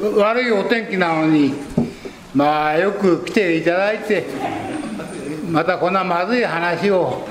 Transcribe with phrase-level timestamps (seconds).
[0.00, 1.54] 悪いお天気なのに
[2.34, 4.26] まあよく来ていただいて
[5.50, 7.26] またこんなまずい話を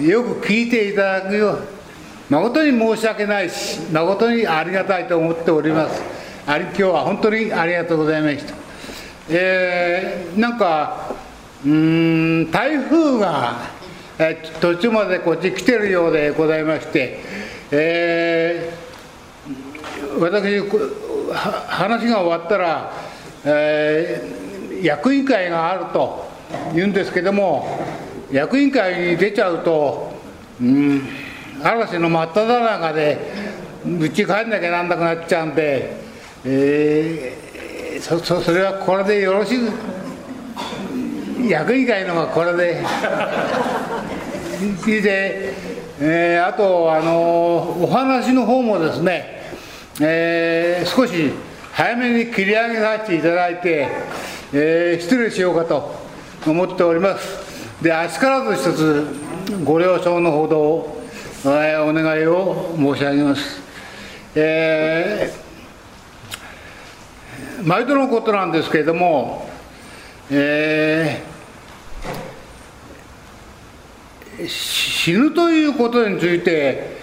[0.00, 1.62] よく聞いていただくよう
[2.30, 6.00] 誠に申し訳ないし誠にありがたいと思っております。
[6.46, 8.54] あり今日は本当にありがとうございました。
[9.28, 11.14] えー、なんか
[11.66, 13.56] うん台風が、
[14.18, 17.18] えー、途中までこっち来てるようでございまして、
[17.72, 20.62] えー、私
[21.34, 22.92] 話が終わったら、
[23.44, 26.28] えー、役員会があると
[26.74, 27.78] 言うんですけども
[28.30, 30.12] 役員会に出ちゃうと、
[30.60, 31.08] うん、
[31.62, 33.18] 嵐の真っ只中で
[33.84, 35.96] うち帰んなきゃなんなくなっちゃうんで、
[36.44, 39.72] えー、そそそれはこれでよろしく
[41.48, 42.84] 役員会のがこれで
[44.86, 45.54] で、
[46.00, 49.39] えー、あとあのお話の方もですね、
[50.02, 51.30] えー、少し
[51.72, 53.86] 早めに切り上げさせていただいて、
[54.52, 55.94] えー、失礼しようかと
[56.46, 57.82] 思っております。
[57.82, 59.06] であしからず一つ
[59.64, 61.02] ご了承のほどを、
[61.44, 63.62] えー、お願いを申し上げます、
[64.34, 69.48] えー、毎度のことなんですけれども、
[70.30, 76.99] えー、死ぬということについて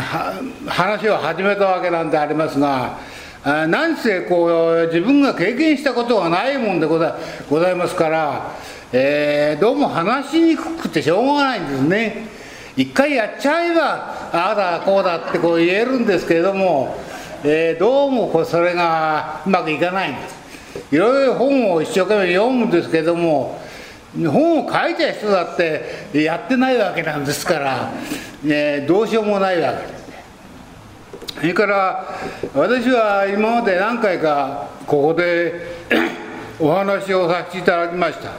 [0.00, 2.98] 話を始めたわけなんでありますが
[3.44, 7.16] 何せこう自分が経験したことがないもんでござ
[7.48, 8.56] ございますから、
[8.92, 12.26] えー、どうも話しにくくてしょうがないんですね。
[12.76, 16.96] 一回やっちゃえばああだこうだってこう言えるんですけれども、
[17.44, 20.36] えー、どうもこうそれがうまくいかないんです。
[20.90, 23.60] いろいろ本を一生懸命読むんですけども
[24.24, 27.92] 本を書いた人だってやってないわけなんですから、
[28.46, 29.98] え、どうしようもないわけで。
[29.98, 30.24] すね
[31.36, 32.18] それから
[32.54, 35.76] 私は今まで何回かここで
[36.58, 38.30] お話をさせていただきました、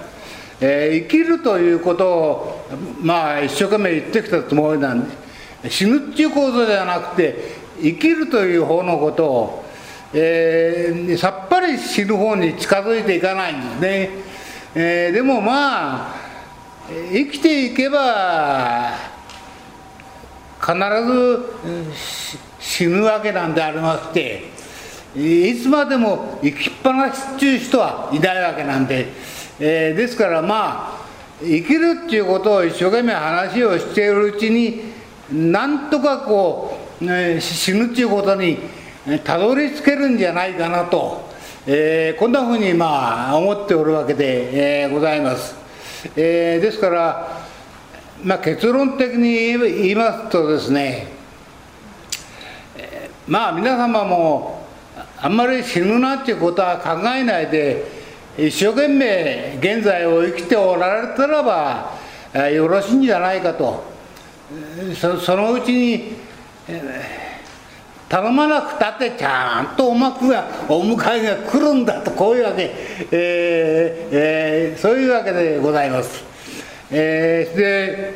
[0.60, 2.68] えー、生きるということを
[3.00, 5.16] まあ一生懸命言ってきたつもりなんで
[5.70, 9.66] 死ぬっていうことじゃなくて生きるという方のことを、
[10.14, 14.10] えー、さっぱり死ぬ方に近づいていかないんですね、
[14.76, 16.16] えー、でもまあ
[17.12, 18.94] 生きていけば
[20.60, 20.74] 必
[21.06, 21.94] ず
[22.60, 24.58] 死ぬわけなんでありまして
[25.16, 29.08] いつまでも生きっぱなしっていう人はいないわけなんで、
[29.60, 31.08] えー、ですからまあ
[31.40, 34.82] 生きるっていうことを一生懸命話をしているうちに
[35.32, 38.58] なんとかこう、ね、死ぬっていうことに
[39.24, 41.27] たどり着けるんじゃないかなと、
[41.70, 45.54] えー、こんなふうにまあ思っておるわけで、えー、ございます、
[46.16, 47.44] えー、ですから、
[48.24, 51.08] まあ、結論的に言いますとですね
[52.78, 54.66] えまあ皆様も
[55.18, 57.84] あんまり死ぬなっていうことは考えないで
[58.38, 61.92] 一生懸命現在を生きておられたらば
[62.48, 63.84] よろしいんじゃないかと。
[64.96, 66.16] そのうちに
[68.10, 72.72] 頼まなくたってちゃんとおまくがお迎えが来るんだとこういうわけ、
[73.12, 76.24] えーえー、そういうわけでございます。
[76.90, 78.14] えー、で、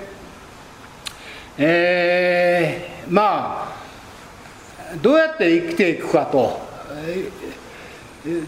[1.58, 3.76] えー、ま
[4.94, 6.60] あどうやって生きていくかと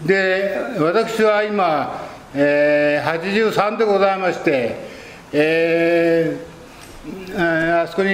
[0.06, 2.00] で私は今、
[2.34, 4.76] えー、83でございまして、
[5.32, 6.53] えー、
[7.36, 8.10] あそこに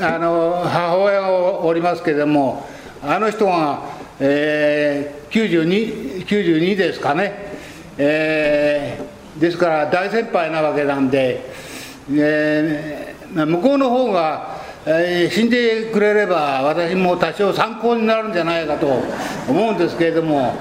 [0.00, 2.66] あの母親がおりますけれども
[3.02, 3.82] あの人が、
[4.20, 7.58] えー、92, 92ですかね、
[7.98, 11.44] えー、ですから大先輩なわけなんで、
[12.10, 18.88] えー、向こうの方がえー、死んでくれれば私も多少参考になるんじゃないかと
[19.48, 20.56] 思うんですけれども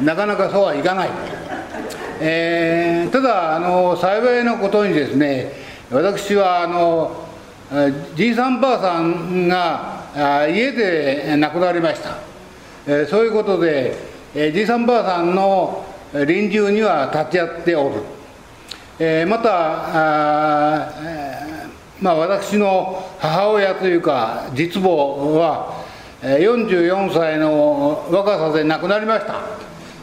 [0.00, 1.10] なかなかそうはいかない、
[2.22, 7.26] えー、ただあの幸いなことにですね私はあの
[8.16, 12.18] じいさんばあさんが家で亡くなりました、
[12.86, 13.96] え、そういうことで
[14.34, 18.02] じいさんばあさんの臨終には立ち会っておる、
[18.98, 19.50] え、また
[20.80, 20.92] あ
[22.00, 25.84] まあ、私の母親というか実母は
[26.20, 29.40] 44歳の若さで亡くなりました。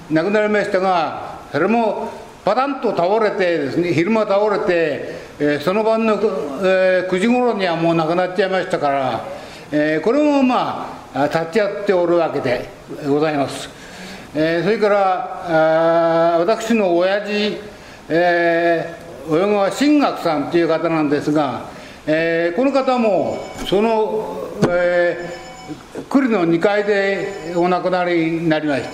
[0.09, 2.09] 亡くなりましたがそれも
[2.43, 6.15] パタンと倒れてですね昼間倒れて、えその晩の、
[6.63, 9.25] え9時頃にはもう亡くなっちゃいましたから、
[9.71, 12.69] えこれもまあ立ち会っておるわけで
[13.07, 13.69] ございます、
[14.35, 17.57] えそれからあ私の親父、
[18.09, 21.73] えー、親川新学さんという方なんですが
[22.05, 24.37] えー、この方もその、
[24.69, 28.89] えー、栗の2階でお亡くなりになりました、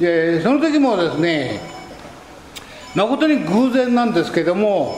[0.00, 1.60] でその時もですね
[2.96, 4.96] 誠に偶然なんですけども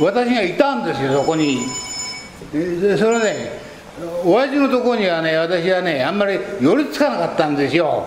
[0.00, 1.66] 私がいたんですよそこに。
[2.52, 3.60] でそれね
[4.24, 8.06] 親父のとこにはね私はねあんまり寄りつかなかったんですよ。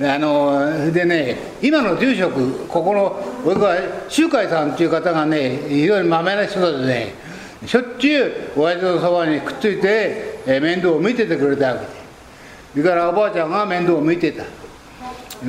[0.00, 3.76] あのでね今の住職ここの僕は
[4.08, 7.14] 周海さんっていう方がね非常にまめな人でね
[7.64, 11.86] しょっちゅう親父のそばにくっついて、え面倒を見ててくれたわけ。
[11.86, 11.86] で
[12.74, 14.44] それからおばあちゃんが面倒を見てた。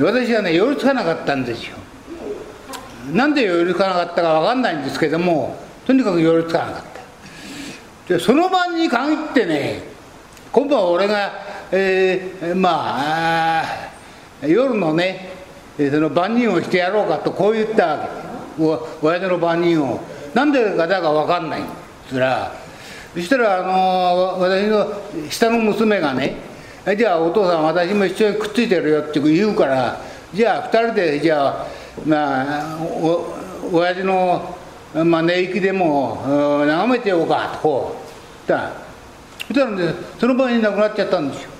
[0.00, 1.76] 私はね寄りつかなかったんですよ。
[3.12, 5.56] なんで寄りつかなかったか分かんないんですけども
[5.86, 6.82] とにかく寄りつかなかっ
[8.08, 8.14] た。
[8.14, 9.82] でその晩に限ってね
[10.52, 11.32] 今度は俺が、
[11.72, 13.64] えー、まあ
[14.46, 15.30] 夜のね
[15.76, 18.26] その万人をしてやろうかとこう言ったわけ。
[18.58, 20.00] お親父の万人を。
[20.36, 21.62] なんでかだか分かんない
[22.10, 22.52] つら
[23.14, 26.36] そしたらあの私の下の娘がね
[26.94, 29.98] じゃあお父さん私も一緒にくっついてるよって言うから
[30.34, 31.66] じゃあ2人でじゃあ
[32.04, 33.34] まあお
[33.72, 34.56] 親父の、
[35.04, 36.22] まあ、寝息でも
[36.66, 37.96] 眺めてようかとこ
[38.44, 38.72] う言った。
[39.48, 41.50] そしたらねその場に亡くなっちゃったんですよ。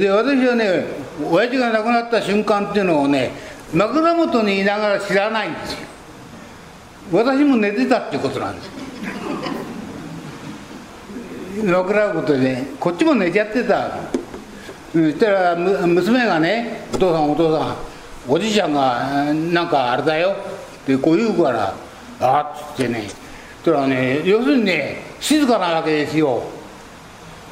[0.00, 0.86] で私はね
[1.30, 3.32] 親父が亡くなった瞬間っていうのをね
[3.72, 5.78] 枕元にいながら知らないんですよ。
[7.12, 8.70] 私も寝てたってことなんです
[11.62, 13.90] 枕元で、ね、こっちも寝ちゃってた
[14.94, 17.76] そしたら娘がね「お父さんお父さん
[18.28, 20.36] おじいちゃんがなんかあれだよ」
[20.84, 21.74] ってこう言うから
[22.22, 23.08] 「あっ」つってね。
[23.64, 26.44] そしたらね要するにね静かなわけですよ。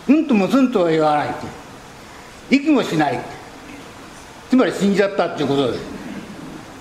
[0.08, 2.56] うんともすんとは言わないって。
[2.56, 3.18] 息もしない
[4.48, 5.78] つまり死んじゃったっていうことで。
[5.78, 5.82] す、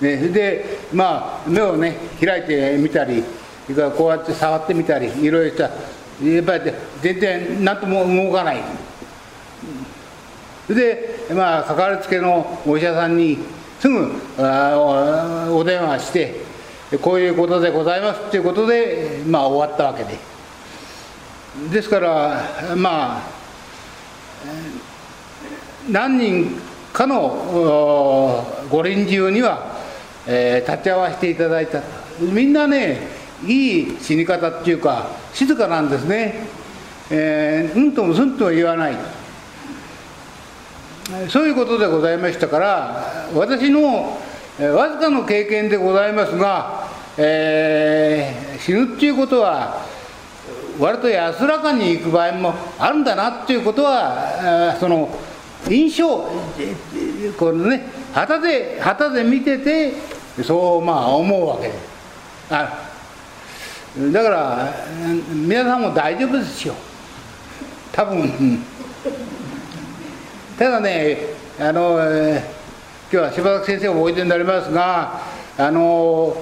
[0.02, 3.24] ね、でまあ目をね開いてみたり
[3.66, 5.64] それからこうやって触ってみたりいろいろした。
[6.24, 6.72] やっぱり
[7.02, 8.62] 全然何とも動かない。
[10.74, 13.38] でまあかかりつけのお医者さんに
[13.80, 16.36] すぐお電話して
[17.02, 20.18] こういうことでございますっていうことでまあ終わったわけで。
[21.72, 23.22] ですからまあ
[25.90, 26.62] 何人
[26.94, 29.78] かのご臨終には、
[30.28, 31.82] えー、立ち会わせていただいた。
[32.20, 33.00] みんなね
[33.46, 36.48] いい死に方っていうか静かなんですね、
[37.10, 39.21] えー、うんともすんとも言わない。
[41.30, 44.18] そういうことでございましたから私の、
[44.60, 46.88] え、わずかの経験でございますが、
[47.18, 49.86] えー、死ぬっていうことは
[50.80, 55.10] 割と安らかに行く場合もあるんだなっていうことはその
[55.70, 56.08] 印象
[57.38, 59.94] このね旗で旗で見てて
[60.44, 61.72] そうまあ思うわけ。
[62.50, 62.88] あ
[64.12, 64.74] だから
[65.34, 66.74] 皆さんも大丈夫ですよ。
[67.92, 68.64] 多分。
[70.62, 71.18] ただね
[71.60, 72.40] あの今
[73.10, 75.20] 日は柴崎先生もおいでになりますが
[75.58, 76.38] あの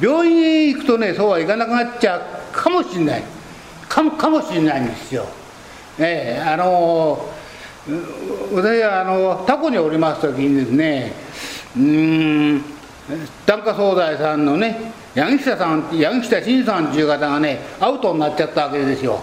[0.00, 2.22] 病院へ行くとねそうはいかなくなっちゃう
[2.54, 3.22] かもしれない
[3.86, 5.26] かもかもしれないんですよ。
[5.98, 7.22] ええあの
[8.54, 11.12] 私はあのタコにおります時にですね
[11.76, 12.64] うん
[13.44, 19.22] 檀家総大さんのね柳下さん柳下真さんっていう方がねアウトになっちゃったわけですよ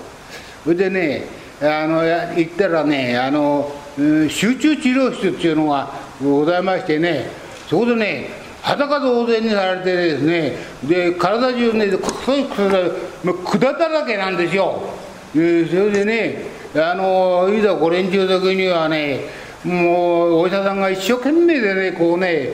[0.64, 1.26] それでね
[1.60, 3.81] あの行ったらねあの
[4.30, 5.92] 集中治療室っていうのが
[6.22, 7.30] ございましてね
[7.68, 8.30] そこでね
[8.62, 10.56] 裸同然にされてですね
[10.88, 14.82] で体中ね細い管だらけなんですよ。
[15.34, 19.22] それでねあのいざご連中時にはね
[19.64, 22.50] もうお医者さんが一生懸命でねこうね、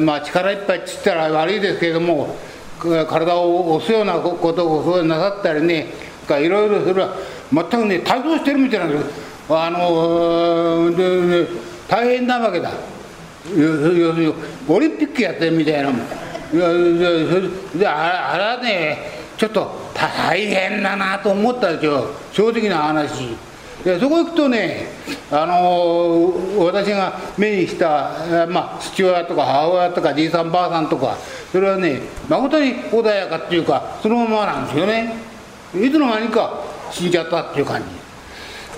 [0.00, 2.36] まあ、力いっぱいっつったら悪いですけれども
[2.78, 5.86] 体を押すようなことをなさったりね
[6.28, 7.14] いろいろそれは
[7.52, 11.46] 全くね体操してるみたいなんですあので、
[11.88, 12.70] 大変なわけだ。
[13.54, 14.34] 要するに
[14.68, 15.98] オリンピックやってるみたいなもん。
[16.50, 18.98] であれはね
[19.36, 23.36] ちょっと大変だなと思ったですよ正直な話。
[23.84, 24.88] でそこ行くとね、
[25.30, 31.16] あのー、私が目にした、まあ、父親とか母親とかじいさんばあさんとか
[31.52, 35.14] それはね誠に穏やかっていうかそのままなんですよね。
[35.74, 37.86] いつの間にか死んじゃったっていう感じ、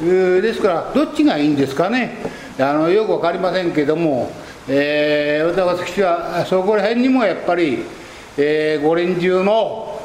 [0.00, 2.18] えー、ですからどっちがいいんですかね
[2.58, 4.30] あのよく分かりませんけども、
[4.68, 7.84] えー、私はそこら辺にもやっぱり、
[8.36, 10.00] えー、ご臨終の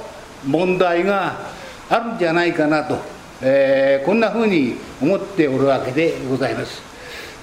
[0.45, 1.51] 問題が
[1.89, 2.97] あるんじゃないかなと、
[3.41, 6.81] えー、こんなふうに思っておるわけでございます。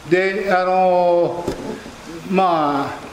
[0.08, 1.44] であの
[2.30, 3.10] まあ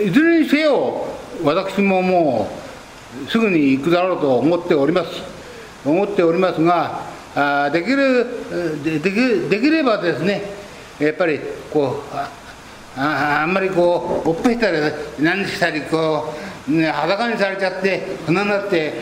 [0.00, 1.06] いずれにせよ
[1.42, 2.48] 私もも
[3.26, 5.10] うすぐに行くだろうと思っております
[5.84, 10.42] 思っておりますがあできるでできできればですね
[10.98, 11.40] やっぱり
[11.72, 12.16] こう
[12.96, 14.78] ああんまりこうおっぺしたり
[15.18, 16.34] 何したりこ
[16.68, 18.92] う、ね、裸にされちゃってこんなになって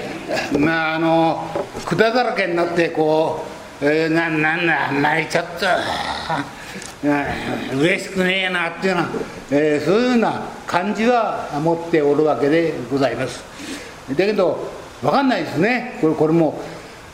[0.58, 1.44] まああの
[1.84, 3.44] 管だらけになってこ
[3.82, 6.60] う、えー、ななんだ泣いちゃった。
[7.02, 9.08] 嬉しくねえなっていうような、
[9.50, 13.42] えー、そういうような感じは持っておるわけでございます。
[14.10, 14.70] だけど
[15.00, 15.98] 分かんないですね。
[16.02, 16.60] これこれも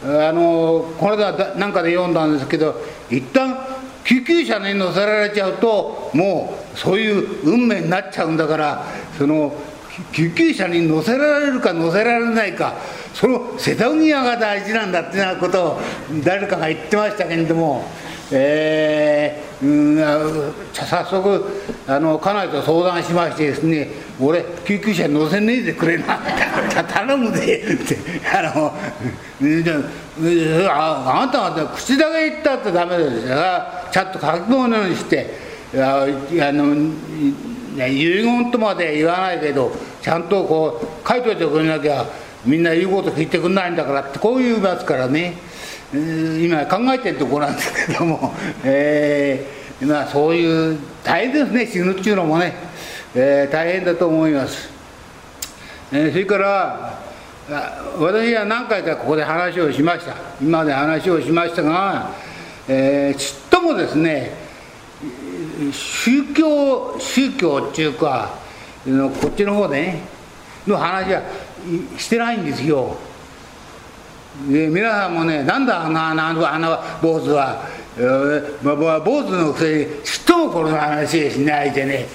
[0.04, 2.74] あのこの間なんかで読んだんですけど
[3.10, 3.56] 一旦
[4.04, 8.84] 救急車に乗せられちゃうともうそういう運命になっちゃうんだから
[9.18, 9.54] その
[10.12, 12.74] 救急車に乗せられるか乗せられないか
[13.14, 15.80] その瀬戸際が大事なんだっていうようなことを
[16.22, 17.84] 誰かが言ってましたけれども。
[18.32, 21.44] えー、うん早速
[21.86, 23.88] あの家内と相談しましてですね
[24.20, 26.18] 俺救急車乗せねえでくれな。
[26.92, 27.96] 頼むでって。
[28.34, 28.72] あの
[30.70, 33.36] ああなたは口だけ言ったってダメですよ。
[33.92, 35.46] ちゃんと書き物にして。
[35.74, 36.06] あ
[36.52, 36.74] の
[37.86, 42.06] 遺言とまで言わないけどちゃんとこう書いといてくれなきゃ
[42.44, 45.34] みんな言うこと聞いてくれないんだからってこう言いますからね。
[45.92, 52.54] 今考えてるところなんですけども、 えー、まあそういう大変ですね死ぬっていうのもね、
[53.14, 54.68] えー、大変だと思います、
[55.92, 56.98] えー、それから
[57.98, 60.16] 私は何回かここで話をしました。
[60.42, 62.10] 今まで話をしましたが、
[62.66, 64.32] えー、ちっともですね
[65.70, 68.34] 宗教宗教っていうか
[68.84, 70.00] こっちの方でね
[70.66, 71.22] の話は
[71.96, 72.96] してないんですよ。
[74.44, 77.62] で皆さんもねなんだあのあのあの坊主は、
[77.96, 82.06] えーまあ、坊主のくせにちっともこの話しないでね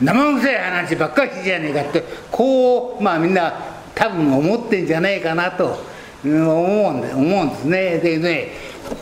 [0.00, 3.54] 生臭い話ばっかりじゃねえかってこうまあみんな
[3.94, 5.78] 多分思ってんじゃねえかなと
[6.24, 7.98] 思うんで思うんですね。
[7.98, 8.48] でね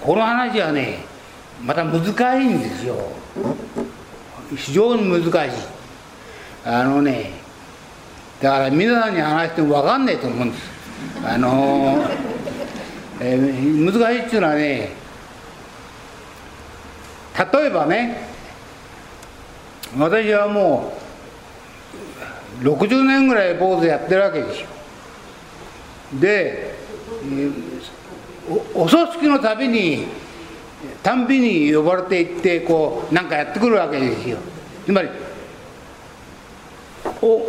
[0.03, 1.05] この話はね
[1.65, 2.97] また難しいんですよ。
[4.55, 5.57] 非常に難しい。
[6.65, 7.33] あのね
[8.43, 10.63] だから皆さんに話しても分かんないと思うんです。
[11.25, 12.30] あのー
[13.23, 14.93] えー、難しいっていうのはね
[17.53, 18.29] 例えばね
[19.97, 20.95] 私はも
[22.63, 24.69] う60年ぐらい坊主やってるわけですよ。
[26.21, 26.75] で、
[27.25, 27.53] えー、
[28.75, 30.07] お葬式のたびに
[31.03, 34.39] たんびに呼ばれていってこうなんかやってくるわけですよ。
[34.87, 35.09] つまり
[37.23, 37.43] お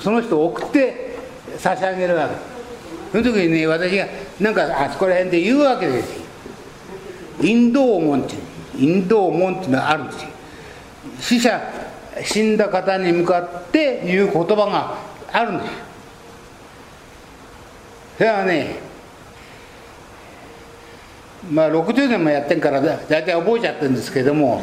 [0.00, 1.16] その人を送って
[1.58, 2.34] 差し上げるわけ。
[2.34, 2.51] です
[3.12, 4.06] その時にね私が
[4.40, 6.22] なんかあそこら辺で言うわけですよ。
[7.42, 8.34] インド門って
[8.78, 10.28] インド門っていうのがあるんですよ。
[11.20, 11.60] 死者
[12.24, 14.96] 死んだ方に向かって言う言葉が
[15.30, 15.72] あるんですよ。
[18.16, 18.76] それはね
[21.50, 24.62] まあ60年もやってんから大体覚えちゃってるんですけども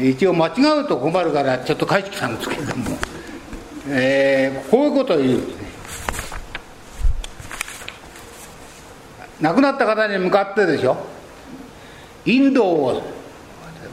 [0.00, 2.98] 一応間違うと困るからちょっと書いてきたんですけれども、
[3.88, 5.68] えー、こういうことを言うんですね
[9.40, 10.96] 亡くなった方に向かってでしょ？
[12.24, 13.02] インドを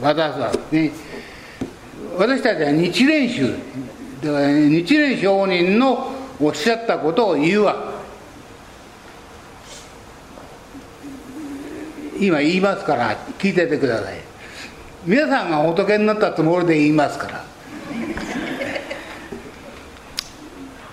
[0.02, 0.92] 渡すわけ、ね、
[2.18, 3.54] 私たちは日蓮宗
[4.22, 7.94] 日蓮上人のおっしゃったことを言うわ。
[12.18, 14.18] 今言いますから聞いててください。
[15.04, 17.44] 皆さんが仏になったつもりで言いますから。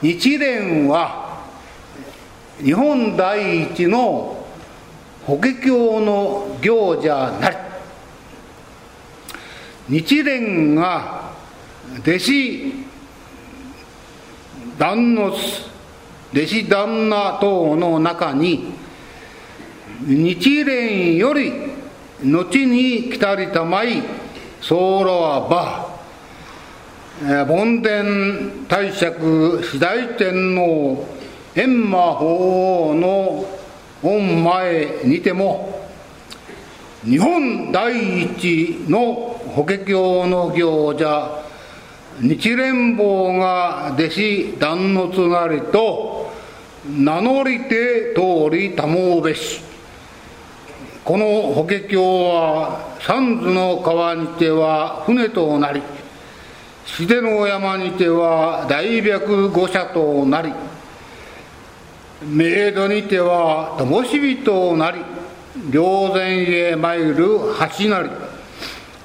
[0.01, 1.41] 日蓮は
[2.61, 4.32] 日本第一の
[5.25, 7.55] 法華経の行者なり。
[9.89, 11.33] 日蓮が
[11.99, 12.73] 弟子
[14.77, 15.29] 旦那
[16.33, 18.73] 弟子旦那等の中に
[20.05, 21.51] 日蓮より
[22.23, 24.01] 後に来たりたまい
[24.61, 31.05] 僧侶はば梵天大釈次第天皇
[31.53, 33.45] 閻魔法王の
[34.03, 35.87] 御前にても
[37.05, 39.13] 日本第一の
[39.55, 41.43] 法華経の行者
[42.21, 46.31] 日蓮坊が弟子断のつなりと
[46.85, 49.61] 名乗りて通りたもうべし
[51.05, 55.81] この法華経は三途の川にては船となり
[56.85, 60.53] 自然の山にては大白五社となり
[62.25, 64.99] メイドにては灯火となり
[65.71, 65.81] 霊
[66.13, 67.15] 前へ参る
[67.77, 68.09] 橋なり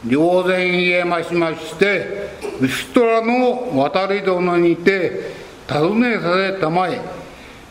[0.07, 5.33] 霊前へましまして牛虎の渡り殿にて
[5.67, 7.01] 尋ねさせたまえ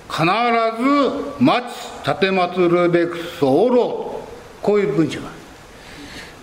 [0.10, 4.24] 必ず待ち立てまつるべく候
[4.62, 5.30] こういう文章が、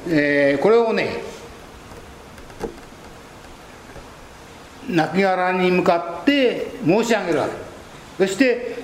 [0.08, 1.22] えー、これをね
[4.88, 7.64] 亡骸に向かって申し上げるわけ。
[8.18, 8.83] そして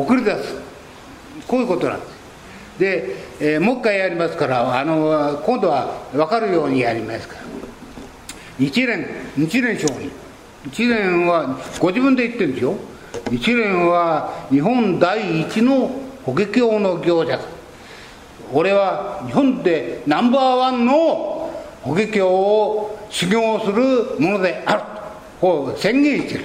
[0.00, 0.54] 送り出す
[1.46, 2.16] こういうことなんです。
[2.78, 7.40] で、えー、もう一回やりますからあの今度は分かるようにやりますから。
[8.58, 9.04] 日蓮
[9.36, 10.10] 日蓮上人
[10.70, 12.74] 日蓮はご自分で言ってるんですよ。
[13.30, 15.90] 日蓮は日本第一の
[16.24, 17.38] 法華経の行者。
[18.52, 20.92] 俺は日本でナンバーワンの
[21.82, 24.82] 法華経を修行するものである。
[25.40, 26.44] こう宣言してる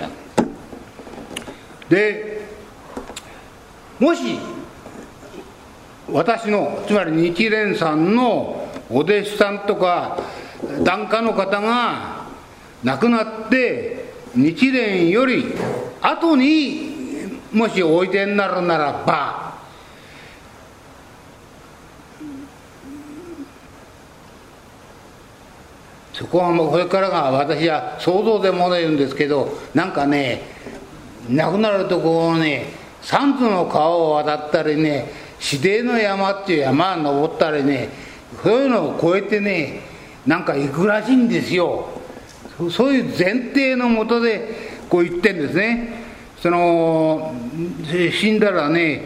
[1.89, 2.30] で
[4.01, 4.39] もし
[6.11, 10.17] 私のつまり日蓮さんのお弟子さんとか
[10.83, 12.25] 檀家の方が
[12.83, 14.05] 亡くなって
[14.35, 15.53] 日蓮より
[16.01, 19.55] 後にもしおいでになるならば
[26.11, 30.41] そこはもうこれからが私は想像でもの言うんですけどなんかね
[31.29, 37.89] 亡くなるとこうね三途の川を渡ったりね指定の山っていう山を登ったりね
[38.43, 39.81] そういうのを越えてね
[40.25, 41.89] なんか行くらしいんですよ。
[42.69, 46.01] そういう前提のもとでこう言ってんですね。
[46.39, 47.33] その
[48.11, 49.03] 死んだらね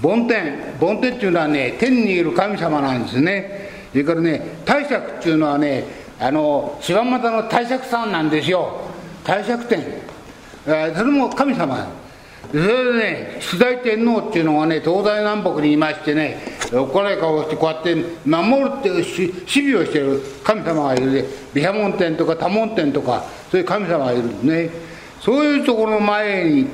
[0.00, 3.70] 梵天梵天っていうのはね天にいる神様なんですね。
[3.92, 5.84] それからね大釈っていうのはね
[6.20, 8.82] あの柴又の大釈さんなんですよ。
[9.24, 9.82] 大釈天。
[10.64, 12.05] それも神様。
[12.56, 16.40] それでね主大天皇っていうのがね東西南北にいましてね
[16.72, 17.94] おっかない顔をしてこうやって
[18.24, 24.70] 守るっていう守備をしてる神様がいるで毘沙門天とか多門天とかそういう神様がいるんですね。
[25.20, 26.68] そういうところの前に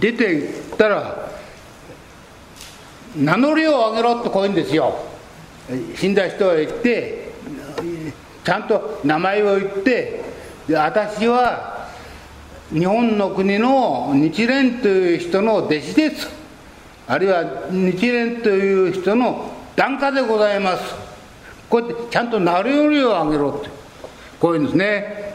[0.00, 1.30] 出ていったら
[3.16, 5.04] 名乗りを上げろってこういうんですよ。
[5.94, 7.30] 死んだ人へ言って
[8.44, 10.24] ちゃんと名前を言って
[10.66, 11.69] で私は
[12.72, 16.28] 日本の国の日蓮という人の弟子です。
[17.08, 20.94] あるいは日蓮という人の檀家でございます。
[21.68, 23.68] こうやってちゃんと名乗りを上げろって。
[24.38, 25.34] こういうんですね。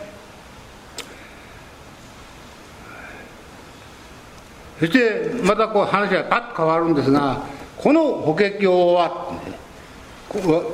[4.79, 7.43] そしてまたこう話がパッと変わるんですが
[7.77, 9.41] この法華経は、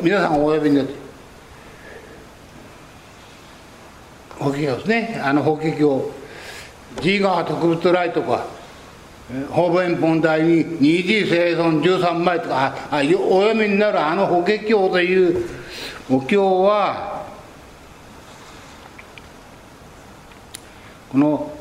[0.02, 0.94] 皆さんお呼びになって
[4.38, 5.22] 法華経ですね。
[5.24, 6.21] あの法華経
[7.04, 8.46] 自川特別来とか
[9.50, 15.46] 方便本題に二次生存13枚とかあお読みになるあの法華経という
[16.10, 17.26] お経は
[21.10, 21.58] この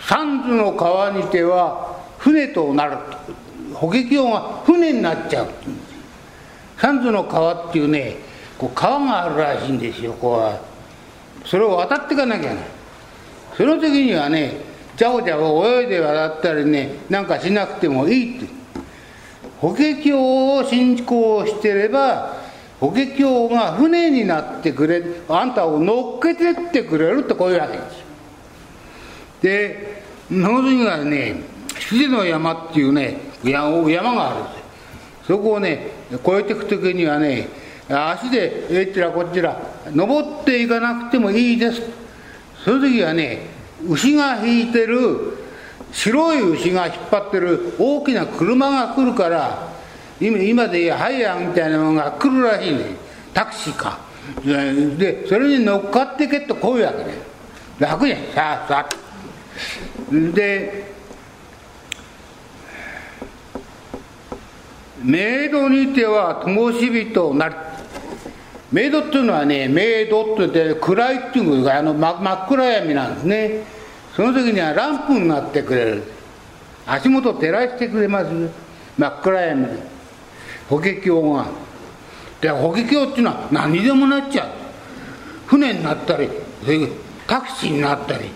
[0.00, 2.98] 三途の川にては船となる
[3.72, 5.48] 法華経が船になっちゃう。
[6.76, 8.16] 三途の川っていうね
[8.58, 10.60] こう川があるらしいんですよこうは。
[11.44, 12.60] それを渡っていかなきゃな
[13.56, 14.63] その時にはね
[14.96, 18.64] じゃおじゃお泳いで渡ったりねなんかしなくてもいいって。
[19.60, 20.12] 法華経
[20.58, 22.36] を信仰してれば
[22.80, 28.04] 法華経が船になってくれあんたを乗っけてってくれるってこういうわけです。
[29.40, 31.36] でその次がね
[31.78, 34.58] 羊の山っていうね山があるんで
[35.22, 35.26] す。
[35.28, 37.48] そこをね越えていく時にはね
[37.88, 41.80] 足でえっちらこっちら登っていかなくてもいいです。
[42.64, 43.53] その時はね
[43.88, 45.38] 牛が引いてる
[45.92, 49.72] 白い牛が引っ張ってる大きな車が来るから
[50.20, 52.96] 今今でハイヤーみたいなものが来るらしいね。
[53.32, 53.98] タクシーか。
[54.96, 57.18] でそれに乗っかってけとこういうわけね。
[57.78, 58.18] 楽じゃん。
[58.34, 59.04] さあさあ
[60.10, 60.94] で
[65.02, 67.54] メイドにては灯火となり
[68.74, 73.62] メイドっていうのはねメイドって言って暗いっていうかあの真真っ暗闇なんですね。
[74.16, 76.02] その時にはランプになってくれる。
[76.84, 78.30] 足元照らしてくれます。
[78.98, 79.72] 真っ暗闇で
[80.68, 81.46] 法華経が。
[82.40, 84.48] で法華経っていうのは何でもなっちゃう。
[85.46, 86.28] 船になったり
[87.28, 88.28] タクシーになったり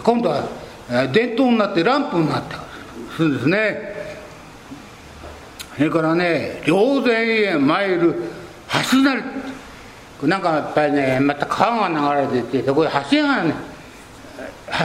[0.00, 0.48] 今度は
[1.12, 2.62] 電灯になってランプになったり
[3.16, 3.94] するんですね。
[5.76, 8.14] それからね霊前へ参る
[8.92, 9.22] 橋なり。
[10.22, 13.54] なんかやっぱりねまた川が流れててそこで橋がね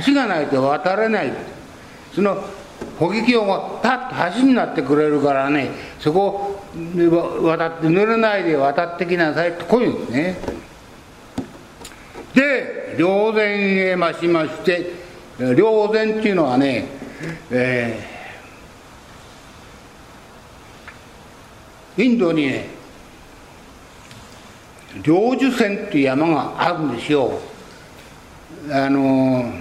[0.05, 1.31] 橋がないと渡れない。
[2.13, 2.43] その
[2.99, 5.69] 法華経がパッと橋になってくれるからね
[5.99, 10.37] そこを渡って濡れないで渡ってきなさいってこういうんですね。
[12.33, 14.93] で霊前へましまして
[15.39, 15.55] 霊
[15.93, 16.87] 前っていうのはね、
[17.51, 18.17] えー
[21.99, 22.76] インドにね
[25.03, 27.39] 領樹線っていう山があるんですよ。
[28.71, 29.51] あの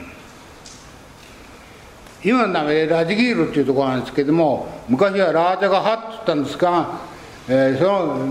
[2.24, 7.00] 今の名前ラジギールっていうところなんですけども昔はラージャがハって言ったんですが、
[7.48, 8.28] えー、その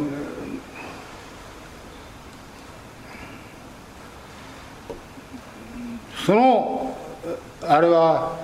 [6.26, 6.98] その
[7.62, 8.38] あれは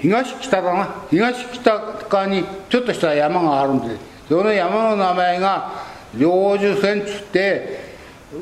[0.00, 5.77] 東北だな東北側にちょっとした山があるんですその山の名前が
[6.14, 7.80] 領樹線つって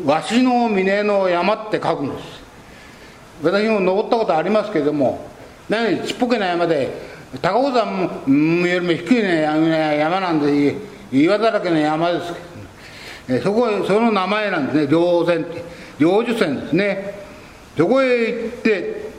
[0.05, 2.43] わしの峰の山って書くんです。
[3.43, 5.29] 私も登ったことありますけども
[5.69, 6.91] 何ちっぽけな山で
[7.43, 8.03] 高尾山
[8.67, 10.77] よりも低い、ね、山なんで
[11.13, 12.33] 岩だらけの山です。
[13.27, 14.87] けど、そこその名前なんですね。
[14.87, 15.65] 領線って。
[15.99, 17.15] 領樹線ですね。
[17.77, 19.11] そこへ行って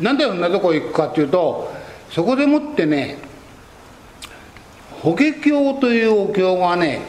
[0.00, 1.72] なんでそんなとこへ行くかっていうと
[2.10, 3.18] そこでもってね
[5.00, 7.02] 法華経というお経がね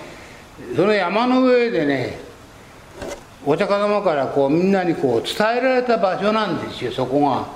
[0.75, 2.17] その山の上でね
[3.45, 7.47] お釈迦様からこうみんなにこう伝えられた場所なんですよそこが。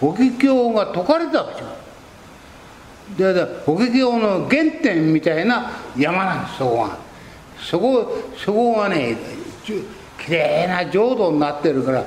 [0.00, 1.64] 法華経が説かれた場所。
[3.16, 6.98] で法華経の原点みたいな山なんですそこが。
[7.60, 9.16] そこそこがね
[9.62, 12.04] きれいな浄土になってるから。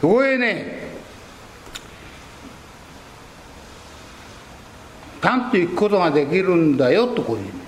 [0.00, 0.90] そこへね
[5.20, 7.59] パンと行くことができるんだよとこういう。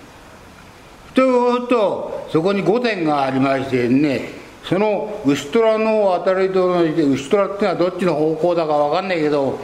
[1.14, 9.58] というとそこに御殿がありましてねその牛虎の渡りとの牛虎っていうのはどっちの方向だか分かんないけど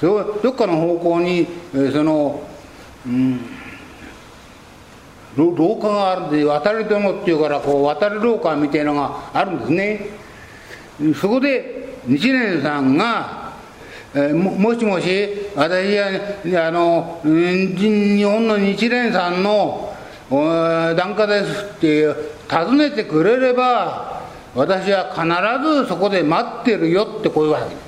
[0.00, 1.46] そどっかの方向に
[1.92, 2.42] その、
[3.06, 3.40] うん、
[5.36, 10.06] 廊下があるんで渡り殿っていうからこう渡り廊下みたいのがあるんですね。
[11.20, 13.52] そこで日蓮さんが
[14.14, 19.93] えももしもし私はあの日本の日蓮さんの
[20.40, 22.06] 檀家ですって
[22.48, 24.22] 尋ねてくれれば
[24.54, 27.84] 私は必ずそこで待ってるよってこういうわけ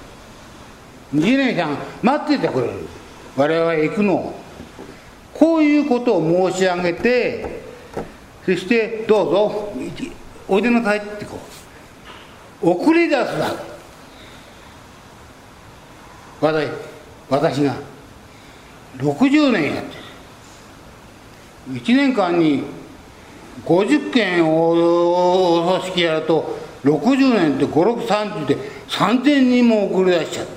[1.13, 2.73] 日蓮さん待っててくれる。
[3.37, 4.35] 我々は行くの。
[5.35, 7.63] こういうことを申し上げて
[8.45, 9.73] そしてどうぞ
[10.49, 11.39] おいでなさいってこ
[12.63, 12.71] う。
[12.71, 13.51] 送り出すわ
[16.41, 16.47] け。
[16.47, 16.69] 私
[17.29, 17.77] 私が
[18.99, 20.06] 60年やってる。
[21.69, 22.63] 1年間に
[23.65, 28.57] 50件お葬式やると60年って5630で
[28.89, 30.53] 3000人も送り出しちゃった。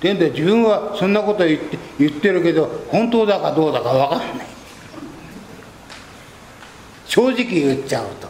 [0.00, 4.46] でんで自分はそんなこと言って言ってるけど本当だかどうだか分かんない。
[7.06, 8.28] 正直言っちゃうと。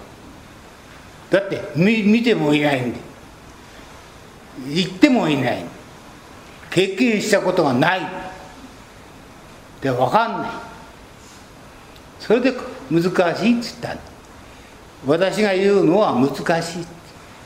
[1.31, 2.99] だって見見てもいないんで。
[4.69, 5.65] 言ってもいない。
[6.71, 8.01] 経験したことがない。
[9.81, 10.72] で分かんない。
[12.23, 12.53] それで
[12.89, 13.97] 難しいっつった
[15.05, 16.87] 私が言うのは難しい。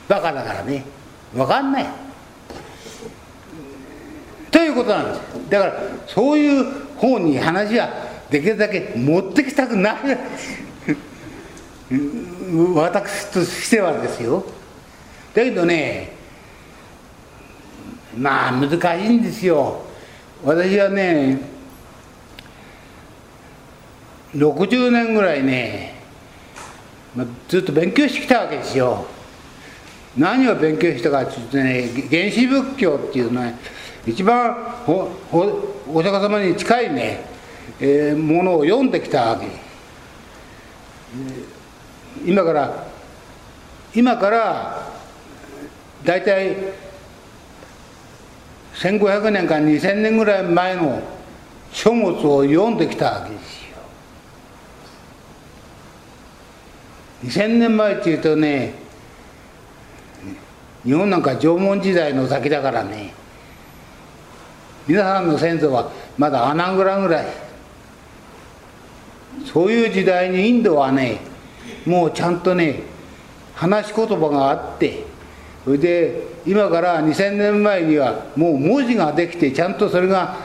[0.07, 0.85] バカだからね。
[1.33, 1.85] 分かんない。
[4.51, 5.21] ということなんです。
[5.49, 5.73] だから
[6.05, 6.63] そういう
[6.95, 7.89] 方に話は
[8.29, 9.95] できるだけ持ってきたくない。
[12.75, 14.45] 私としてはですよ。
[15.33, 16.11] だけどね
[18.15, 19.81] まあ難しいんですよ。
[20.43, 21.56] 私はね
[24.35, 25.95] 60年ぐらいね、
[27.15, 29.05] ま、ずっと勉強してきたわけですよ。
[30.17, 33.51] 何を勉強したかっていうとね原始仏教っていうのは
[34.05, 35.11] 一番お
[35.93, 37.23] お釈迦様に近いね、
[37.79, 39.47] えー、ものを読んできたわけ。
[42.25, 42.87] 今から
[43.93, 44.87] 今から
[46.03, 46.55] 大体
[48.75, 51.01] 1500年か2000年ぐらい前の
[51.71, 53.66] 書物を読んできたわけですよ。
[57.23, 58.73] 2000年前っていうとね
[60.83, 63.13] 日本なんか縄文時代の先だからね
[64.87, 67.47] 皆さんの先祖はまだアナグラぐらい。
[69.45, 71.19] そういう時代にインドはね
[71.85, 72.83] もうちゃんとね
[73.53, 75.05] 話し言葉があって
[75.63, 80.37] それで今から2000年前にはもう文字ができてちゃんとそれが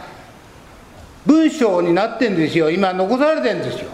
[1.24, 2.70] 文章になってんですよ。
[2.70, 3.90] 今残されてんですよ。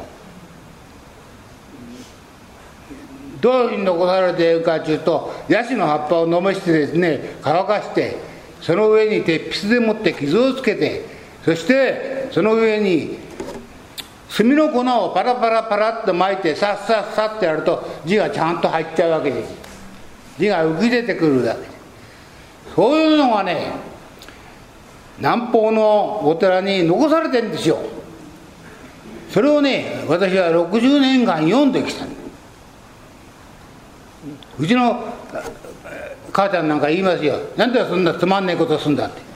[3.40, 8.16] どういうふうに残されているかというとヤシの葉っぱを飲ましてですね乾かして
[8.60, 11.04] その上に鉄筆でもって傷をつけて
[11.44, 13.18] そしてその上に
[14.36, 19.54] 炭の粉をパラパラパラっと巻いてさっさっさってやると字がちゃんと入っちゃうわけです。
[20.38, 21.60] 字が浮き出てくるわけ。
[22.74, 23.72] そういうのがね
[25.18, 27.78] 南方のお寺に残されてるんですよ。
[29.30, 32.17] それをね私は60年間読んできたんです
[34.58, 35.04] うちの
[36.32, 37.38] 母ちゃんなんか言いますよ。
[37.56, 39.28] なんでそんなつまんねえことすんだって。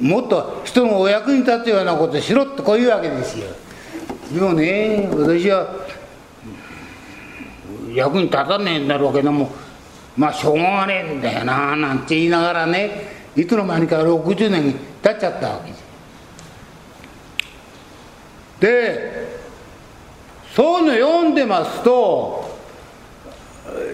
[0.00, 3.46] もっと人のお役に立つようなことしろってこういうわけですよ。
[4.32, 5.68] でもね私は
[7.94, 9.50] 役に立たねえんだろうけども
[10.16, 15.84] まあしょうがねえんだよななんて言いながらねいつの間にか60年経っちゃったわけです。
[18.60, 19.24] で
[20.54, 22.43] そういうの読んでますと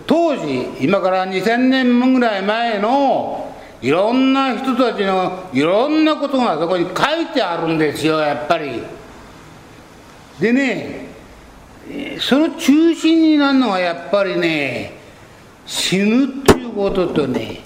[0.06, 6.90] 当時今から2000年ぐらい前のいろんな人たちのいろんなことがそこに書
[7.20, 8.82] いてあるんですよやっぱり。
[10.38, 11.08] でね
[12.20, 14.94] その中心になるのはやっぱりね
[15.66, 17.60] 死ぬということとね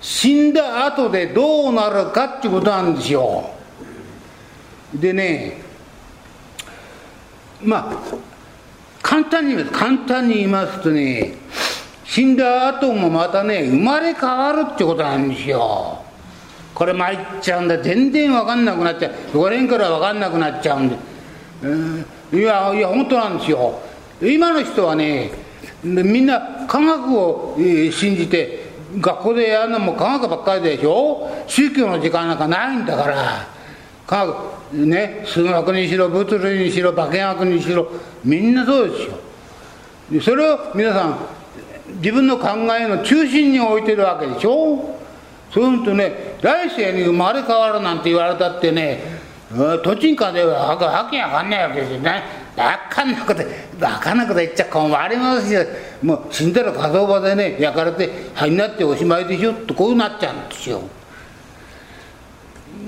[0.00, 3.50] 死んだ後でどうなるかっていうことなんですよ。
[4.94, 5.60] でね
[7.62, 8.16] まあ
[9.02, 11.34] 簡単に言います簡単に言いますとね
[12.04, 16.02] 死んだ後もまたね生まれ変わるってことなんですよ。
[16.74, 19.12] これ参っちゃうんだ全然分かんなくなっちゃう。
[19.32, 20.96] そこら辺から分かんなくなっちゃうんで、
[21.62, 23.80] うんいやいや本当なんですよ。
[24.22, 25.32] 今の人はね
[25.82, 31.30] みんな科学を信じて学校でやるのも科学ばっかりでしょ。
[31.46, 33.57] 宗教の時間なんかないんだから。
[34.08, 37.86] 科学ね数学にしろ物理にしろ化学にしろ
[38.24, 40.22] みんなそうですよ。
[40.22, 41.18] それを皆さん
[41.96, 44.98] 自分の考えの中心に置いてるわけでしょ。
[45.52, 49.00] そうするとね来世に生まれ変わるなんて言われたってね
[49.84, 50.78] 土地かではわ
[51.10, 52.22] けわかんないわけですよね。
[52.56, 53.46] わかんなくて
[53.78, 55.62] わかんなくて言っちゃ困りますよ。
[56.02, 59.52] もう死んだら火葬場でね焼かれて灰になっておしまいでしょ。
[59.52, 60.80] ってこうなっちゃうんですよ。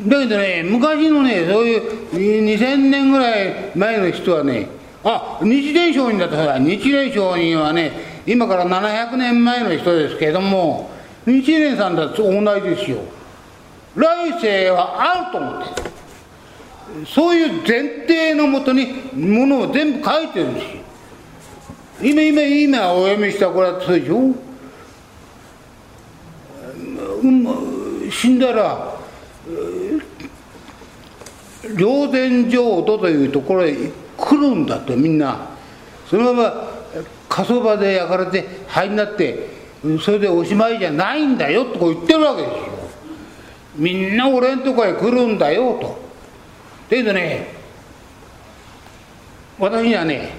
[0.06, 4.68] だけどね昔のねそういう2000年ぐらい前の人はね
[5.04, 7.92] あ日蓮上人だったら日蓮上人はね
[8.26, 10.90] 今から700年前の人ですけども
[11.26, 12.98] 日蓮さんだと同じですよ。
[13.96, 20.82] 来世はあると思ってそういう前提のもとにものを全部書いてるんですよ。
[22.02, 24.16] 今今今お読みしたこれはそうでしょ、
[27.22, 28.89] うん、死んだら
[31.76, 33.74] 霊前浄土というところへ
[34.16, 35.48] 来るんだとみんな。
[36.08, 36.70] そのまま
[37.28, 39.48] 火葬場で焼かれて灰になって
[40.02, 42.58] それでおしまいじゃないんだよとこ言ってるわけですよ。
[43.76, 45.86] みんな俺んとこへ来るんだよと。
[45.86, 45.96] だ
[46.90, 47.54] けどね
[49.58, 50.32] 私にはね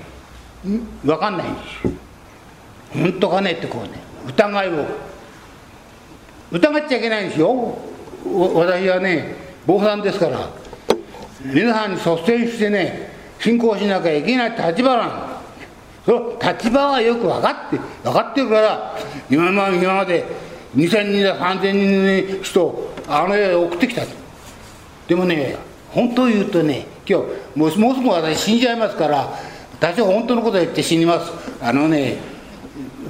[1.04, 1.94] 分かんないんですよ。
[2.94, 4.86] 本当かねってこうね疑いを。
[6.52, 7.78] 疑っちゃいけないんですよ。
[8.26, 10.61] 私はね坊さんですから。
[11.46, 15.32] 皆さんに率先してね信仰しなきゃいけない立場なの
[16.06, 18.98] その立場はよく分かって分かってるから
[19.30, 20.26] 今まで今まで
[20.76, 24.04] 2000人だ3000人の人あの世へ送ってきた。
[25.08, 25.58] でもね
[25.90, 27.26] 本当を言うとね今日
[27.60, 29.38] もうもうすぐ私死んじゃいますから
[29.80, 31.32] 多少本当のこと言って死にます。
[31.62, 32.18] あのねやっ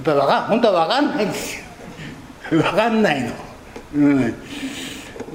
[0.04, 1.66] ぱ分か本当は分かんないんですよ。
[2.50, 3.30] 分かんないの。
[3.96, 4.36] うん。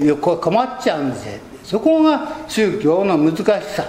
[0.00, 1.38] いやこ困っちゃうんですよ。
[1.66, 3.84] そこが宗教の難しさ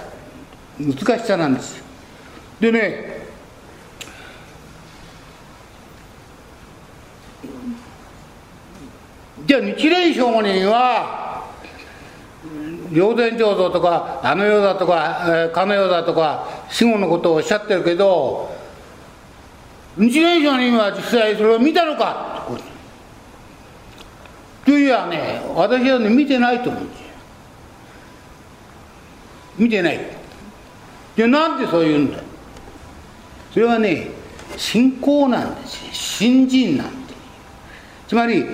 [0.80, 1.80] 難しさなんです。
[2.58, 3.18] でね
[9.46, 11.46] じゃあ日蓮聖人は
[12.90, 18.50] 霊前浄土とかあの世だとか、えー、かの世だとか死後のことをおっしゃってるけど
[19.96, 22.44] 日蓮聖人は実際それを見たのか
[24.66, 24.72] と。
[24.72, 27.07] いうはね私はね見てないと思うんです。
[29.58, 30.00] 見てない。
[31.16, 32.18] じゃあなんでそう言うんだ？
[33.52, 34.08] それはね
[34.56, 35.92] 信仰なんですよ。
[35.92, 37.14] 信心なんで
[38.06, 38.46] つまり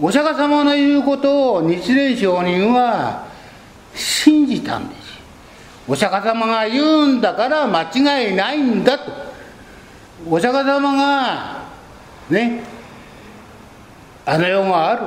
[0.00, 3.26] お釈迦様の言うことを日蓮聖人は
[3.94, 5.18] 信じたんです
[5.88, 9.12] お釈迦様が言うんだから間違いないんだと。
[10.28, 11.66] お釈迦様が
[12.28, 12.62] ね
[14.24, 15.02] あの世がある。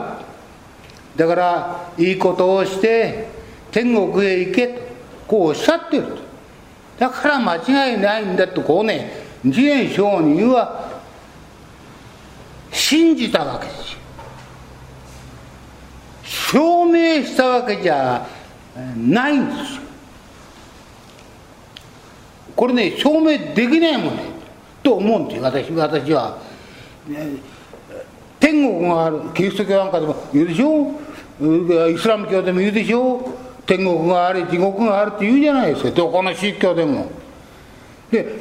[1.18, 3.28] だからいいことをして
[3.72, 4.89] 天国へ行けと。
[5.30, 6.18] こうおっしゃってると。
[6.98, 9.12] だから間違いないんだとこうね
[9.44, 11.00] 次元上人は
[12.72, 14.00] 信じたわけですよ。
[16.24, 18.28] 証明したわけじゃ
[18.98, 19.82] ないんですよ。
[22.56, 24.24] これね証明できないもんね
[24.84, 26.38] と思うんですよ私私は、
[28.40, 30.92] 天国があるキリスト教なんかでも言うでしょ？
[31.90, 33.39] イスラム教でも言うでしょ？
[33.70, 35.92] 天国があり地獄があるって言うじゃないですか。
[35.92, 37.12] どこの宗教でも。
[38.10, 38.40] で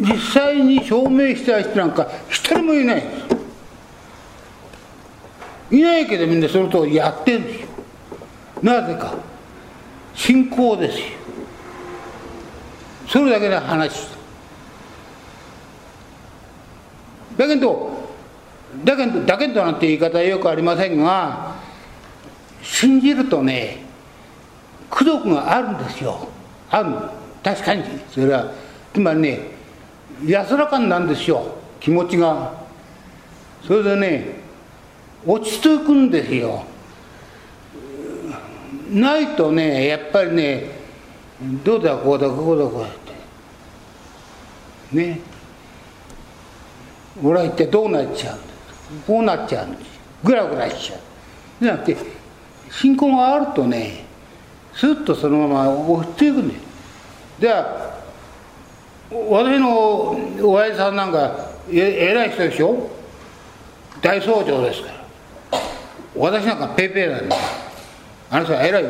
[0.00, 3.16] 実際に証明した人なんか一人もいないんで
[5.70, 5.76] す。
[5.76, 7.68] いないけどみんなそのとやってるんですよ。
[8.62, 9.14] なぜか。
[10.16, 11.04] 信仰ですよ。
[13.06, 14.08] それだけの話。
[17.36, 17.92] だけど
[18.84, 21.53] だけどだけどなんて言い方はよくありませんが
[22.64, 23.84] 信じるとね
[24.90, 26.28] 功徳があるんですよ。
[26.70, 26.94] ある。
[27.42, 27.84] 確かに。
[28.10, 28.50] それは
[28.92, 29.40] つまりね
[30.24, 31.56] 安らかになんですよ。
[31.78, 32.52] 気持ちが。
[33.66, 34.36] それでね
[35.26, 36.64] 落ち着くんですよ。
[38.90, 40.70] ないとねやっぱりね
[41.64, 42.90] どうだこうだこうだこうだっ
[44.90, 44.96] て。
[44.96, 45.20] ね。
[47.22, 49.90] 俺は一体どうなっちゃうんですこうなっちゃうんです。
[50.24, 51.00] ぐらぐらしちゃう。
[51.60, 52.23] じゃなくて
[52.70, 54.04] 信仰があるとね
[54.74, 56.60] スッとそのまま落ち着いくんです
[57.40, 57.94] じゃあ
[59.10, 62.90] 私の親父さんなんかえ偉い人でしょ？
[64.02, 64.94] 大僧正ですから。
[66.16, 67.34] 私なんかペーペーなんで。
[68.30, 68.84] あの人は偉い。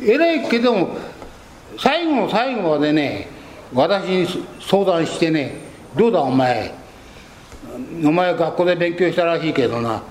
[0.00, 0.96] 偉いけども
[1.78, 3.28] 最後の最後までね
[3.72, 4.26] 私に
[4.60, 5.56] 相談してね
[5.96, 6.74] どうだお前？
[8.04, 10.02] お前学校で勉強したらしいけどな。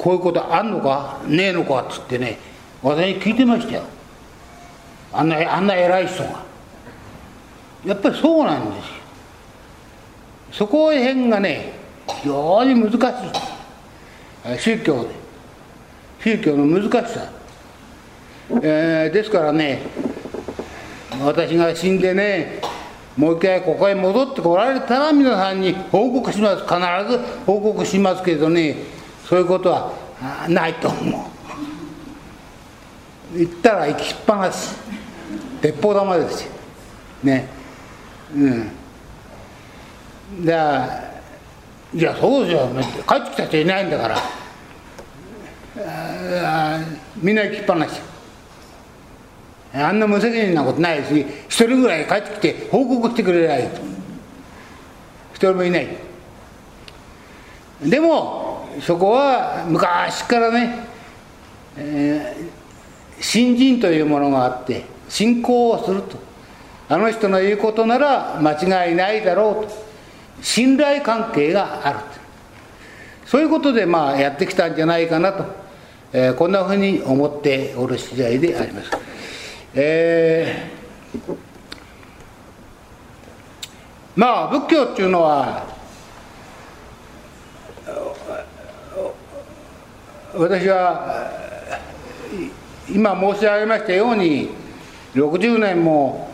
[0.00, 1.20] こういうことあんのか？
[1.26, 1.82] ねえのか？
[1.82, 2.38] っつってね
[2.82, 3.82] 私に聞いてましたよ。
[5.12, 6.42] あんなあんな偉い人が。
[7.84, 8.94] やっぱりそうなんですよ。
[10.52, 11.72] そこへ辺がね
[12.22, 12.96] 非常に難し
[14.56, 14.58] い。
[14.58, 15.10] 宗教で。
[16.22, 17.30] 宗教の難しさ、
[18.62, 19.80] えー、ですからね
[21.22, 22.60] 私が死んでね
[23.16, 26.62] もう一回ここへ戻ってこられたら皆さんに報告します。
[26.62, 26.74] 必
[27.10, 28.76] ず報告しますけどね
[29.30, 29.92] そういうことは
[30.48, 31.30] ないと思
[33.34, 33.38] う。
[33.38, 34.74] 行ったら行きっぱなし。
[35.62, 36.42] 鉄砲玉です。
[36.46, 36.50] よ
[37.22, 37.46] ね。
[38.34, 38.70] うん。
[40.42, 40.86] じゃあ
[41.94, 42.68] いやそうですよ
[43.08, 44.16] 帰ってきた人いないんだから。
[47.16, 48.00] みんな行きっぱなし。
[49.72, 53.80] あんな無責任なことないし一人ぐらい帰ってきて報告してくれないと
[55.34, 55.88] 一人もいない。
[57.82, 58.49] でも
[58.80, 60.86] そこは昔からね、
[61.76, 66.18] えー、信心というものがあって信仰をすると。
[66.88, 69.90] あの人の言うことなら間違いないだろうと。
[70.42, 71.98] 信頼関係がある
[73.26, 75.44] そういうことでまあやってきたんじゃないかなと、
[76.12, 78.90] えー、こんなふうに思っておる次第であります。
[79.74, 81.36] えー、
[84.16, 85.64] まあ仏教っていうのは
[90.34, 91.28] 私は
[92.88, 94.50] 今申し上げましたように
[95.14, 96.30] 60年も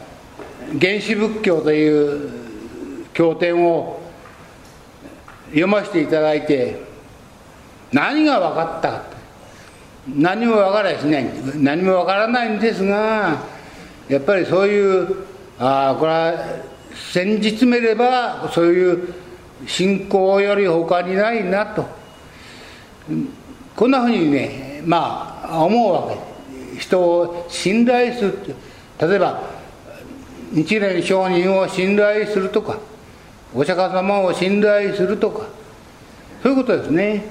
[0.79, 4.01] 原始仏教という経典を
[5.49, 6.83] 読ませていただいて
[7.93, 9.03] 何が分かった
[10.09, 13.43] 何も分からしない何も分からないんですが
[14.09, 15.25] やっぱりそういう
[15.59, 16.35] ああこれは
[16.95, 19.15] 先日めればそういう
[19.67, 21.87] 信仰より他にないなと。
[23.77, 26.81] こんなふうにねまあ思うわけ。
[26.81, 28.55] 人を信頼する
[29.01, 29.43] 例えば
[30.53, 32.79] 日蓮上人を信頼するとか
[33.55, 35.47] お釈迦様を信頼するとか
[36.43, 37.25] そういうことですね。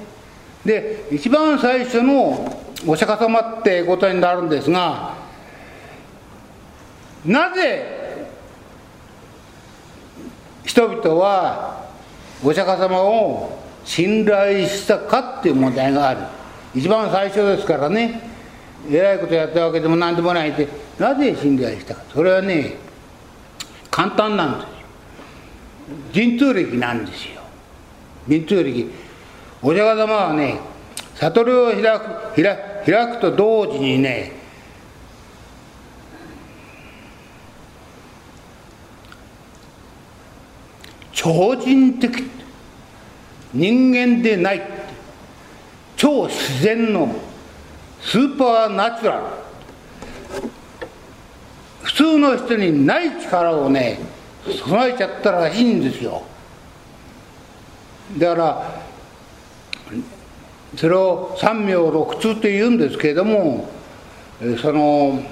[0.65, 5.15] で一番最初のお釈迦様ってことになるんですが
[7.23, 8.27] なぜ
[10.63, 11.85] 人々は
[12.43, 16.21] お釈迦様を信頼したかっていう問題がある。
[16.73, 18.21] 一番最初ですからね。
[18.91, 20.67] えらいことやったわけでも何でもないって。
[20.99, 22.03] なぜ信頼したか。
[22.13, 22.75] それはね
[23.89, 24.75] 簡単なんですよ。
[26.13, 27.41] 神通力なんですよ。
[28.27, 28.91] 神通力
[29.61, 30.59] お釈迦様はね
[31.15, 34.33] 悟りを開く開開くと同時にね
[41.13, 42.23] 超人的
[43.55, 44.61] 人間でない。
[45.95, 47.15] 超自然の
[48.01, 49.23] スーパーナチュラル。
[51.83, 53.99] 普通の人にない力をね
[54.45, 56.23] 備えちゃったらしいんですよ。
[58.17, 58.81] だから
[60.75, 63.69] それを三名六通って言うんですけれども
[64.61, 65.23] その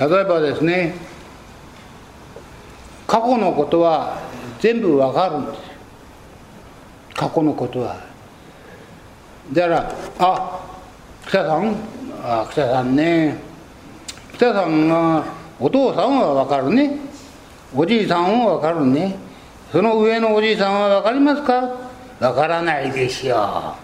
[0.00, 0.96] 例えばですね
[3.06, 4.20] 過去のことは
[4.58, 5.67] 全部わかるんです。
[7.18, 7.96] 過去のことは。
[9.52, 10.60] だから「あ
[11.26, 11.74] 北さん
[12.22, 13.36] あ北さんね。
[14.34, 15.24] 北さんが
[15.58, 16.96] お父さんはわかるね。
[17.74, 19.16] おじいさんはわかるね。
[19.72, 21.68] その上のおじいさんはわかりますか？
[22.20, 23.74] わからないですよ。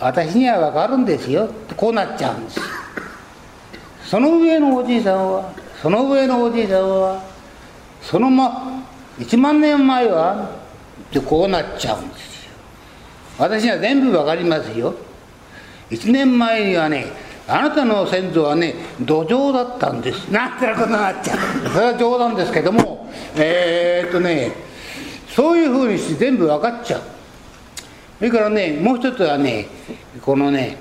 [0.00, 1.46] 私にはわかるんですよ。
[1.76, 2.60] こうなっちゃうんです。
[4.06, 5.52] その上のおじいさんは
[5.82, 7.22] その上のおじいさんは
[8.00, 8.73] そのま
[9.18, 10.50] 1万年前は
[11.10, 12.50] ってこうなっちゃうんですよ。
[13.38, 14.94] 私には全部わかりますよ。
[15.90, 17.06] 1年前にはね
[17.46, 20.30] あなたの先祖はね土壌だったんです。
[20.30, 21.38] なんてなことになっちゃう。
[21.68, 24.52] それは冗談ですけどもえー、っとね
[25.28, 27.02] そういうふうにして全部分かっちゃう。
[28.18, 29.66] それからねもう一つはね
[30.22, 30.78] このね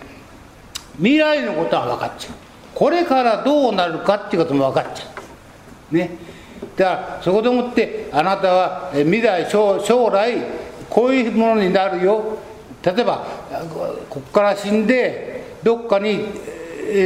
[0.97, 2.33] 未来のことは分かっちゃう。
[2.73, 5.05] これからどうなるかっていうことも分かっちゃ
[5.91, 5.95] う。
[5.95, 6.11] ね
[6.75, 10.37] だからそこでもってあなたは未来将来
[10.89, 12.37] こういうものになるよ。
[12.83, 13.25] 例えば
[13.69, 16.25] ここから死んでどっかに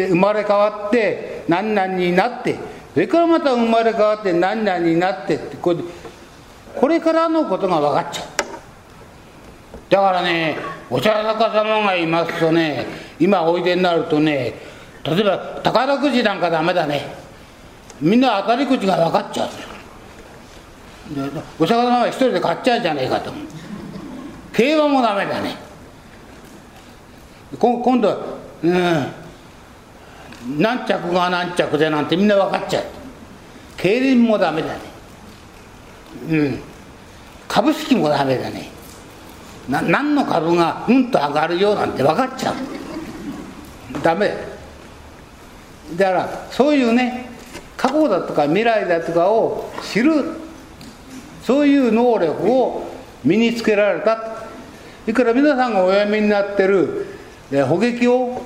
[0.09, 2.55] 生まれ変わって何々になって
[2.93, 5.75] それからまた生まれ変わって何々になってってこ
[6.87, 8.27] れからのことが分かっちゃう。
[9.89, 10.57] だからね
[10.89, 12.85] お茶坂様がいますとね
[13.19, 14.55] 今おいでになるとね
[15.03, 17.26] 例えば宝くじなんかダメだね。
[18.01, 19.49] みんな当たりくじが分かっちゃう
[21.59, 23.31] お釈迦様は一人で買っちゃうじゃねえかと。
[24.53, 25.55] 競馬もダメだね。
[27.57, 29.07] 今度うん。
[30.57, 32.83] 何着が何着でなんてみんな分かっちゃう。
[33.77, 34.79] 競輪もダメだね。
[36.29, 36.59] うん。
[37.47, 38.69] 株式もダメだね。
[39.69, 42.55] な何の株がうんと上がるよなんて分かっちゃう。
[44.03, 44.35] ダメ。
[45.95, 47.36] だからそういうね
[47.77, 50.11] 過去だとか未来だとかを知る
[51.43, 52.87] そういう能力を
[53.23, 54.17] 身につけられた
[55.05, 57.05] それから皆さんがお読みになってる
[57.67, 58.41] 法華経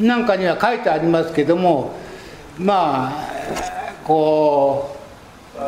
[0.00, 1.94] なんかには書いてありますけども
[2.58, 4.96] まあこ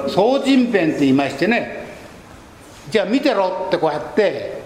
[0.06, 1.84] う総人編って言いましてね。
[2.90, 4.62] じゃあ見てろってこうやって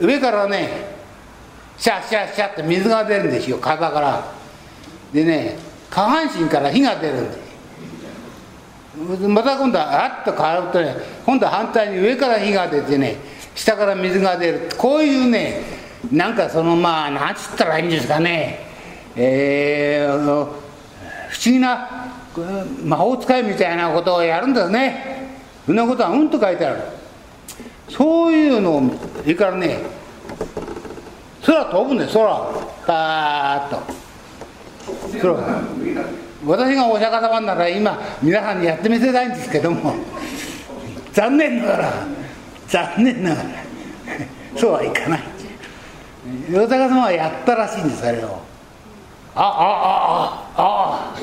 [0.00, 0.68] 上からね
[1.78, 4.32] シャッシャッシャッって水が出るんですよ体から。
[5.12, 5.56] でね
[5.92, 7.20] 下半身から火が出る。
[7.20, 13.16] んですまた今度はあっと変わるとね今度は反対に上から火が出てね
[13.54, 14.70] 下から水が出る。
[14.78, 15.60] こういうね
[16.10, 18.60] なんかそのまあ何つったらいいんですかね。
[19.14, 20.50] えー、不思
[21.44, 22.08] 議な
[22.82, 25.28] 魔法使いみたいなことをやるんですね。
[25.66, 26.80] そんなことはうんと書いてある。
[27.90, 28.82] そういうのを
[29.20, 29.78] それからね
[31.44, 32.26] 空飛ぶんです空。
[32.86, 34.01] パーッと。
[35.20, 35.34] 空
[36.44, 39.94] 私がお釈迦様なら今皆さんにやってみせたいんですけども
[41.12, 41.92] 残念ながら
[42.68, 43.48] 残念ながら
[44.58, 45.20] そうはいかない。
[46.50, 48.40] お釈迦様はやったらしいんですあれを。
[49.34, 51.16] ああああああ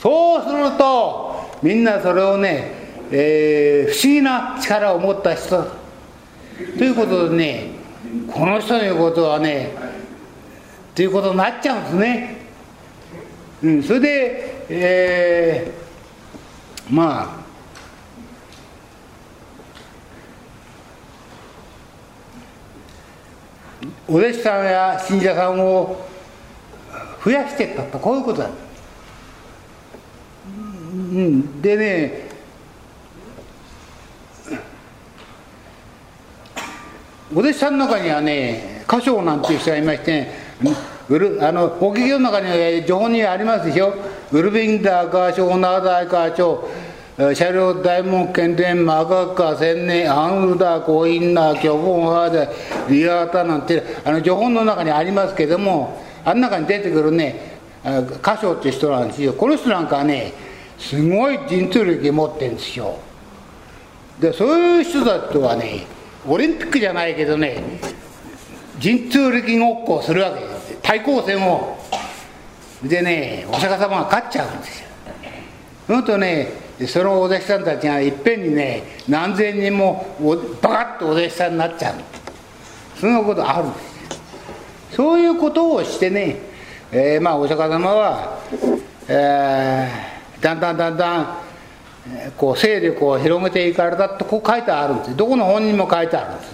[0.00, 2.72] そうするとみんなそれをね、
[3.10, 5.64] えー、不思議な力を持った人。
[6.76, 7.70] ということでね
[8.32, 9.70] この人の言うことはね
[10.98, 12.36] ということになっちゃうんですね、
[13.62, 17.38] うん、それで、えー、まあ
[24.08, 26.04] お弟子さんや信者さんを
[27.24, 28.50] 増やしていったとこういうことだ、
[30.48, 32.28] うん、でね
[37.32, 40.47] お弟子さんの中にはね歌唱なんていう人がいましてね
[41.08, 43.94] ウルあのお経の中には情報にありますでしょ
[44.32, 46.68] ウルビンダー歌唱ナーダー歌唱
[47.34, 53.66] 車両大門検伝マガカー千年アンウダーコインナー巨本ハーダーリアータなん。
[53.66, 56.40] てあの情報の中にありますけどもあん。
[56.40, 59.08] 中に出てくるね歌唱って人なん。
[59.08, 59.88] ですよこの人なん。
[59.88, 60.32] かはね
[60.78, 62.54] すごい神通力持ってるん。
[62.56, 62.98] ですよ
[64.20, 65.86] でそういう人たちとはね
[66.28, 67.62] オリンピックじゃないけどね
[68.80, 71.76] 神通力ごっこをするわけです対抗戦を。
[72.82, 74.88] でねお釈迦様が勝っちゃうんですよ。
[75.86, 76.52] そのとね
[76.86, 80.16] そのお弟子さんたちがいっぺんにね何千人も
[80.62, 81.94] バカッとお弟子さんになっちゃう。
[83.00, 86.36] そんなことあるんですそういうことをしてね、
[86.90, 88.40] えー、まあお釈迦様は、
[89.08, 91.38] えー、だんだんだんだん
[92.36, 96.52] こう勢力を広げていかれたとこう書いてあるんですどこの本にも書いてあるんです、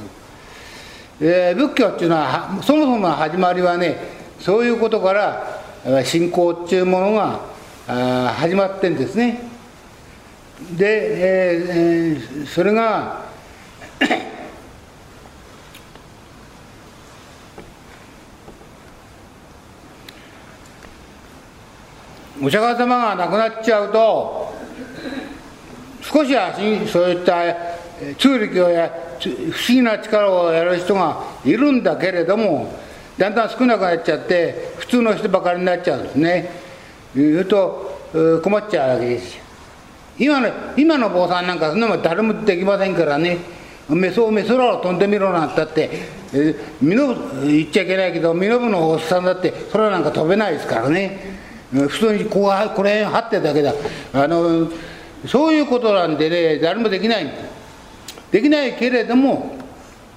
[1.20, 3.96] えー、仏教っていうのはそもそもの始まりはね
[4.40, 5.60] そういうことから
[6.04, 7.40] 信仰っていうものが
[8.32, 9.52] 始まってんですね。
[10.76, 13.22] で、えー、それが
[22.42, 24.54] お釈迦様が亡くなっちゃうと
[26.00, 26.54] 少しは
[26.90, 27.73] そういった
[28.18, 28.90] 通力や
[29.20, 29.36] 不思
[29.68, 32.72] 議な力をやる人がいるんだけれども
[33.18, 36.50] だんだん少なくなっちゃって普通の人ばかりになっちゃうんですね
[37.14, 39.44] 言うと困っちゃうわけですよ
[40.18, 43.38] 今の今の坊さんなんかそんなもん誰もできませんからね
[43.88, 45.90] めそめそらを飛んでみろなんてって、
[46.32, 51.34] えー、身の言っちゃいけないけど身の部のおっさんだってそれなんか飛べないですからね
[51.70, 53.74] 普通にこうこれ張ってるだけだ
[54.12, 54.70] あの
[55.26, 57.54] そういうことなんでね誰もできないんです
[58.34, 59.54] できないけれども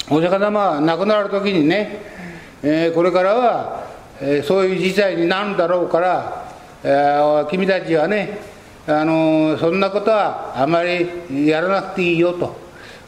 [0.10, 2.02] お釈迦様は亡くなる時にね、
[2.64, 3.84] えー、これからは、
[4.20, 6.52] えー、そういう事態になるんだろうから、
[6.84, 8.40] えー、君たちはね
[8.88, 12.58] あのそんなことはあまりやらなくていいよと。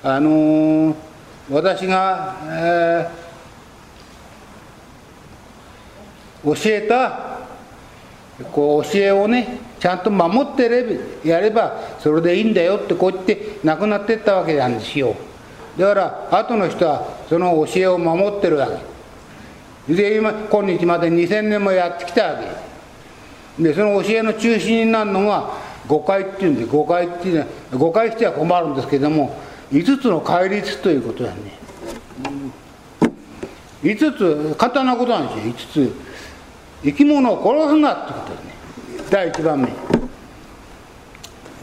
[0.03, 0.95] あの
[1.49, 7.28] 私が、えー、教えた
[8.51, 15.15] こう教えをねちゃんと守ってれやればそれでいいんだよってこう言って亡くなっていったわけなんですよ。
[15.77, 18.69] だから後の人はその教えを守ってるわ
[19.87, 19.93] け。
[19.93, 22.39] で今今日まで2000年もやってきたわ
[23.57, 23.63] け。
[23.63, 25.51] でその教えの中心になるのが
[25.87, 29.35] 誤解っていうんで誤解っていうのは誤解しては困るんですけども
[29.71, 31.37] 5つの戒律ということだね、
[33.83, 36.08] 5つ簡単なことなんですよ5つ。
[36.83, 38.53] 生き物を殺すなってことだね。
[39.09, 39.69] 第1番目。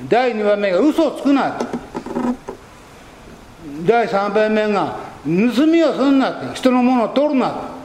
[0.09, 1.59] 第2番目が嘘をつくな
[3.87, 6.55] 第3番目が盗みをすんなって。
[6.55, 7.77] 人のものを取るな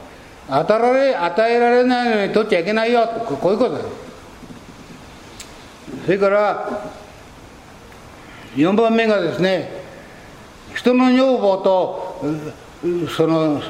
[0.48, 3.06] 与えられ与えられないのに取っちゃいけないよ
[3.40, 3.80] こういうことだ
[6.04, 6.90] それから
[8.56, 9.82] 4番目がですね
[10.74, 12.24] 人の女房と
[13.16, 13.62] その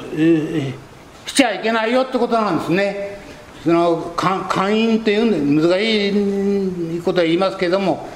[1.25, 3.22] しちゃいけないよってことなんですね。
[3.63, 8.09] その勧誘というんで難しいことは言いますけども、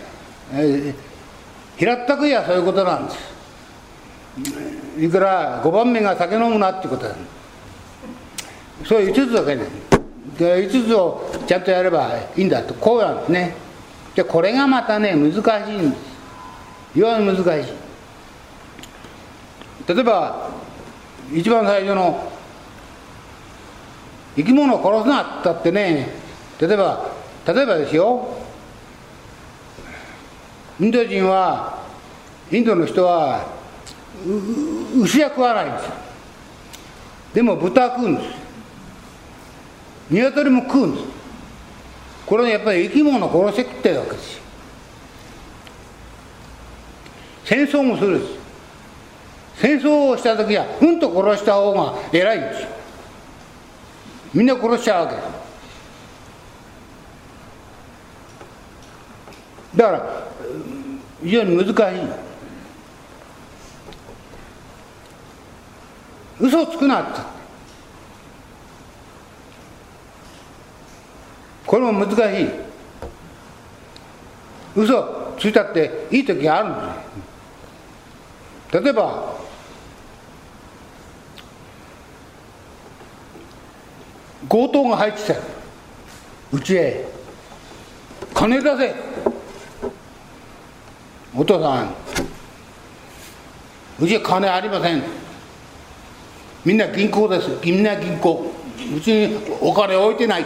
[0.52, 0.94] えー、
[1.78, 3.38] 平ったくやそういうことなんです。
[5.00, 7.16] いくら5番目が酒飲むなってことだ。
[8.86, 9.72] そういう5つだけです
[10.38, 12.74] 5つをちゃんとやればいいんだと。
[12.74, 13.56] こうなんですね。
[14.16, 16.02] でこれがまたね難しいんです。
[16.94, 17.74] 非常に難しい。
[19.88, 20.50] 例えば
[21.34, 22.37] 一番最初の
[24.38, 26.10] 生き物を殺すなったってね
[26.62, 27.12] 例えば
[27.46, 28.28] 例えばですよ。
[30.80, 31.80] インド人は
[32.52, 33.46] インドの人は
[35.02, 35.92] 牛は食わないんですよ。
[37.34, 38.28] でも豚は食うんです。
[40.10, 41.08] 鶏も食うんです。
[42.26, 44.36] これはやっぱり生き物を殺して食ってるわけです。
[44.36, 44.42] よ
[47.46, 48.34] 戦争もするんです。
[49.56, 52.77] 戦争をした時はうんと殺した方が偉いんですよ。
[54.34, 55.16] みんな殺しちゃうわけ。
[59.78, 60.28] だから
[61.24, 61.74] 非常に難しい。
[66.40, 67.22] 嘘をつくなって。
[71.66, 72.68] これも難しい。
[74.78, 76.82] 嘘ついたっていい時があるんで
[78.72, 79.36] す例えば
[84.50, 85.36] 強盗が入ってきた。
[86.54, 87.06] うちへ。
[88.34, 88.96] 金出せ。
[91.36, 91.94] お父さん。
[94.00, 95.04] うちは金ありません。
[96.64, 97.50] みんな銀行です。
[97.64, 98.52] みんな銀行。
[98.96, 100.46] うちにお金置いてない。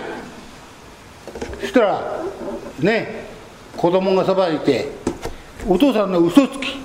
[1.60, 2.24] そしたら
[2.80, 3.26] ね
[3.78, 4.90] 子供がそばにいて
[5.68, 6.80] お父さんの嘘つき。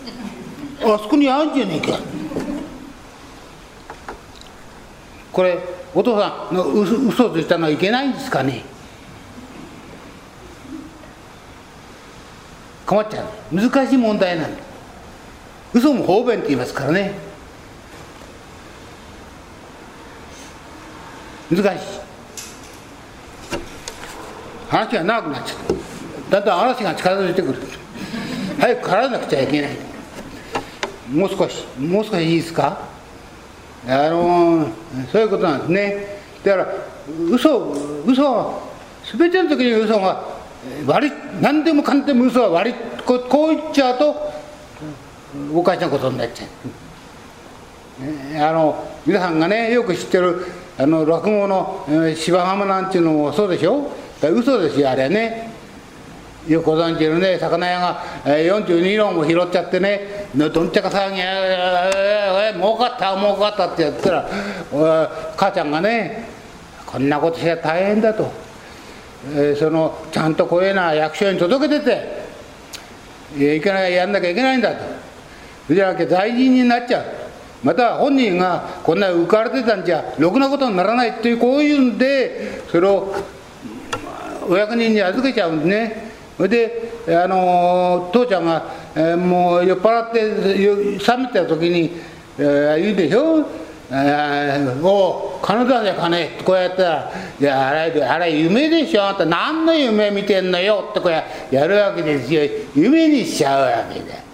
[0.83, 1.99] あそこにあるんじゃねえか。
[5.33, 5.59] これ
[5.97, 8.62] お父さんの嘘ついたのはいけないんですかね？
[12.84, 13.55] 困っちゃう。
[13.55, 14.62] 難しい問題なんだ
[15.72, 17.14] 嘘も方便って言いますからね。
[21.51, 21.86] 難しい。
[24.68, 25.59] 話が長くなっちゃう
[26.30, 27.59] だんだん嵐が近づいてくる。
[28.61, 29.70] 早く帰らなくちゃいけない。
[31.11, 32.94] もう少しもう少しいいですか？
[33.89, 34.68] あの
[35.12, 36.07] そういうことなんですね。
[36.45, 36.68] だから
[37.30, 37.74] 嘘
[38.07, 38.62] 嘘
[39.16, 40.24] 全ての時に嘘が
[40.87, 44.32] 割り何でもかんでも嘘は割りここう言っちゃうと
[45.55, 50.47] おかしなことになっちゃう、あの皆さんがねよく知ってる
[50.78, 53.91] あの落語の「芝浜」なんていうのもそうでしょ？
[54.22, 55.55] う嘘ですよあれはね。
[56.49, 64.28] よくご存知のね魚屋が42論も拾っちゃってねどんちゃか騒ぎや儲かった儲かったってやったら
[65.36, 66.28] 母ちゃんがね
[66.86, 68.47] こんなことしちゃ大変だと。
[69.34, 72.26] えー、そのちゃんとこういうな役所に届けて
[73.34, 74.72] ていけないやんなきゃいけないんだ
[75.68, 75.74] と。
[75.74, 77.05] じゃなきゃ罪人になっちゃう。
[77.64, 83.12] また本人がこんな浮かれてたんじゃろくなことにならないっていうこういうんでそれを
[84.49, 86.05] お役人に預けちゃうんですね。
[86.37, 88.62] それであの父ちゃんが、
[88.95, 91.97] えー、もう酔っ払って冷めた時に、
[92.39, 93.47] えー、言うでしょ？
[93.89, 96.28] えー、お金出せ金。
[96.45, 99.05] こうやったら「いやあれあれ夢でしょ？
[99.05, 101.12] あんた何の夢見てんのよ」ってこう
[101.55, 102.43] やるわけですよ。
[102.74, 104.26] 夢にしちゃうわけで。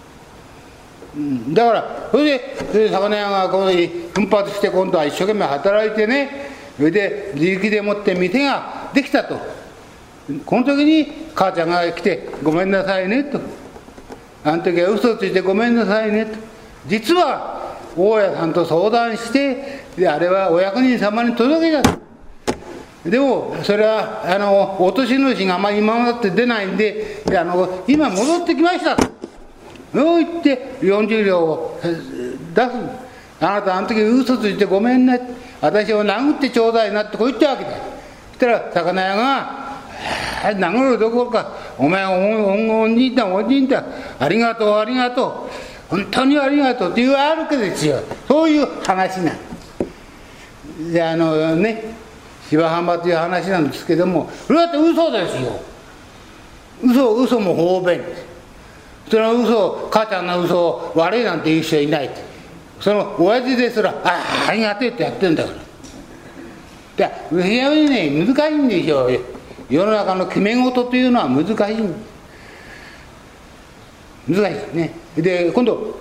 [1.15, 3.73] うん、だからそれでそれで魚屋がこの
[4.15, 6.51] 奮発して今度は一生懸命働いてね。
[6.79, 9.62] それで自力でもって店ができたと。
[10.45, 13.41] この時に母ちゃんが来て「ごめんなさいね」と
[14.45, 16.39] 「あの時は嘘ついてごめんなさいね」と。
[16.87, 21.99] 実は大家さんと相談してであれはお役人様に届けた
[23.09, 29.11] でもそれはあの落とし主があまり今までって出ないんであの今戻ってきましたと。
[29.93, 32.71] そう言って40両を出す。
[33.41, 35.21] あなたあの時嘘ついてごめんね。
[35.61, 37.71] 私を殴ってちょうだいなってこう言ったわけだ。
[37.71, 39.62] そしたら魚屋が
[40.43, 41.53] 殴るどころか。
[41.79, 43.69] お前おんじんだおんじん。
[43.69, 43.85] だ
[44.19, 45.97] ありがとうありがとう。
[45.97, 48.01] 本当にありがとうって言われるけですよ。
[48.27, 51.95] そういう話なんであのね
[52.49, 54.31] 芝浜という話なんですけども。
[54.47, 55.61] それだって嘘ですよ。
[56.83, 58.01] 嘘嘘も方便。
[59.11, 62.11] その嘘母ちゃんの嘘を悪いなんて言う人いない。
[62.81, 65.51] その親父ですら「ああありがとう」ってやってんだか
[66.97, 67.09] ら。
[67.09, 69.21] で非常にね難しいんでしょう
[69.73, 71.57] 世の中の決め事というのは難しい。
[74.29, 74.77] 難しい。
[74.77, 74.95] ね。
[75.17, 75.97] で今度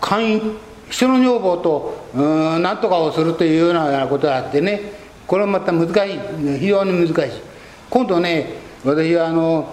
[0.00, 0.56] 会員
[0.90, 4.80] 人の女房とうん何とかをするというようなことがあってね。
[5.26, 6.58] これはまた難しい。
[6.58, 7.40] 非常に難しい。
[7.88, 8.54] 今度ね
[8.84, 9.72] 私はあの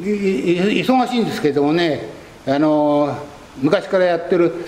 [0.00, 2.08] 忙しいんですけどもね
[2.46, 3.16] あの
[3.62, 4.66] 昔からやってる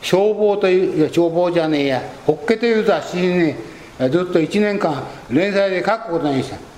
[0.00, 3.56] 消防といういや消防じゃねえや「ホッケ」という雑誌にね
[3.98, 6.73] ずっと1年間連載で書くことにした。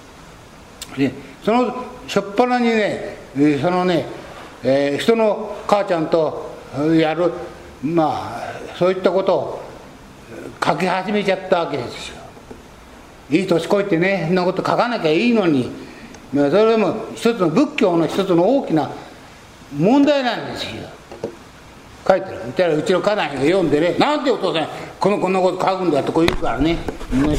[0.97, 1.13] で
[1.45, 3.17] その初っ端にね
[3.61, 4.07] そのね
[4.63, 6.51] えー、人の母ちゃんと
[6.99, 7.33] やる
[7.85, 8.43] まあ
[8.77, 9.63] そういったことを
[10.65, 12.17] 書き始めちゃったわけですよ。
[13.31, 15.71] いい年こいてねそんなこと書かなきゃいいのに。
[16.33, 18.91] それでも一つの仏教の一つの大きな
[19.79, 20.83] 問題なんですよ。
[22.07, 22.41] 書いてる。
[22.57, 24.69] たらうちの家内が読んでね「なんでお父さん
[24.99, 26.79] このこんなこと書くんだ」とこう言うからね。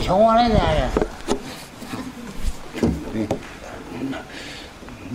[0.02, 0.92] しょうがないんだよ、ね、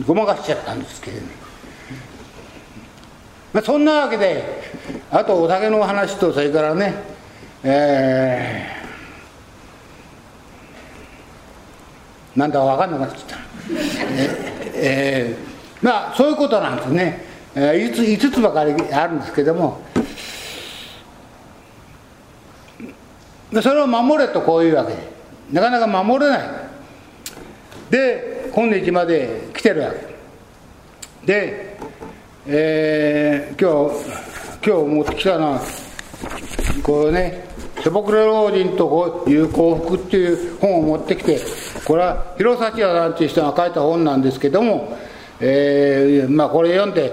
[0.06, 1.42] ごまかしちゃったんですけどね
[3.52, 4.42] まあ、そんなわけで
[5.10, 6.94] あとお酒の話とそれからね
[7.64, 13.36] えー、なんだか分かんなくなっちゃった。
[14.74, 17.24] えー、まあそういうことなんですね、
[17.54, 19.80] えー、5, 5つばかりあるんですけども。
[23.62, 25.12] それを守れとこういうわけで。
[25.52, 26.40] なかなか守れない。
[27.90, 31.72] で今日まで来てるわけで
[32.44, 35.60] えー、今日今日持ってきたのは
[36.82, 37.44] こうね
[37.80, 41.38] 「しょぼくれ老人という幸福」っていう本を持ってきて
[41.84, 44.96] これは広幸也さんという人が書いた本なんですけども、
[45.38, 47.12] えー、まあこれ読んで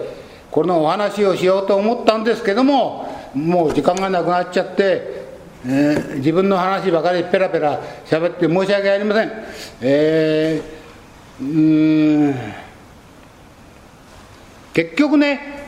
[0.49, 5.25] このお話をしようと思ったんですけどももう時間がなくなっちゃって、
[5.63, 9.31] えー、自分の話ばかりペラペラ喋って申し訳ありません
[9.81, 10.78] えー、
[14.73, 15.65] 結局ね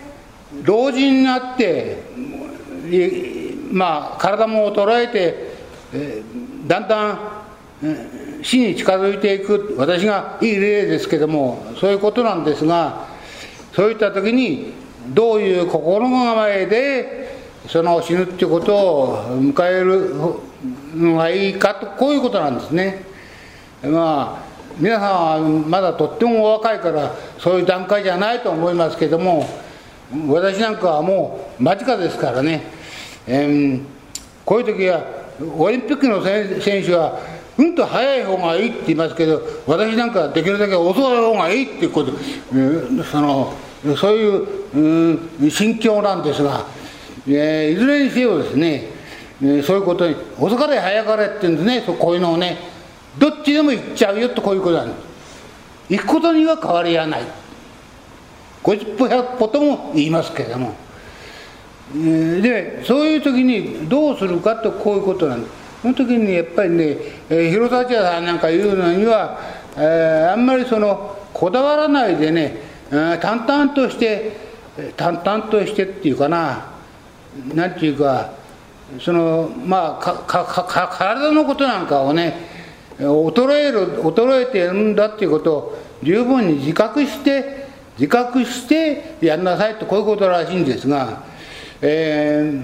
[0.63, 2.03] 老人になって
[3.72, 5.51] まあ体も衰えて、
[6.67, 7.19] だんだん
[8.43, 13.07] 死に近づいていく私がいい例ですけどもそういうことなんですが
[13.74, 14.74] そういった時に
[15.09, 20.15] どういう心構えでその死ぬっていうことを迎える
[20.95, 23.05] のがいいかとこういうことなんですね。
[23.84, 29.47] まあ皆さんはまだとってもお若いからそういう段階じゃないと思いますけども
[30.28, 32.63] 私なんかはもう間近ですからね、
[33.28, 33.84] えー、
[34.45, 35.03] こういう時は
[35.57, 37.19] オリンピックの選手は
[37.57, 43.53] うんと早い方がいいって言いますけど私なんかできるだけ遅い方がいいっていうこと、えー、その
[43.97, 46.65] そういう、うん、心境なんですが、
[47.28, 48.88] えー、いずれにせよですね、
[49.41, 52.70] えー、そういうことに遅かれ早かれって言うんですねこういうのをね。
[53.18, 55.97] どっちでも行っちゃうよとこういうことなんです。
[55.97, 57.22] 行くことには変わりはない。
[58.64, 60.76] 50歩100歩とも言いますけれども。
[61.93, 65.53] でそういう時にどうするかとこういうことなんです。
[65.82, 66.97] その時にやっぱりね、
[67.30, 69.39] えー、広田茶さんなんか言うのには
[69.78, 72.57] えー、あんまりそのこだわらないでね、
[72.89, 74.34] 淡々として
[74.97, 76.66] 淡々としてっていうかな
[77.53, 78.32] なんていうか
[78.99, 82.51] そのまあかかか体のことなんかをね
[83.02, 91.24] 衰える衰えているんだっていうことを十分に自覚して自覚してやんなさいとこういうことらしいんですが、
[91.82, 92.64] えー、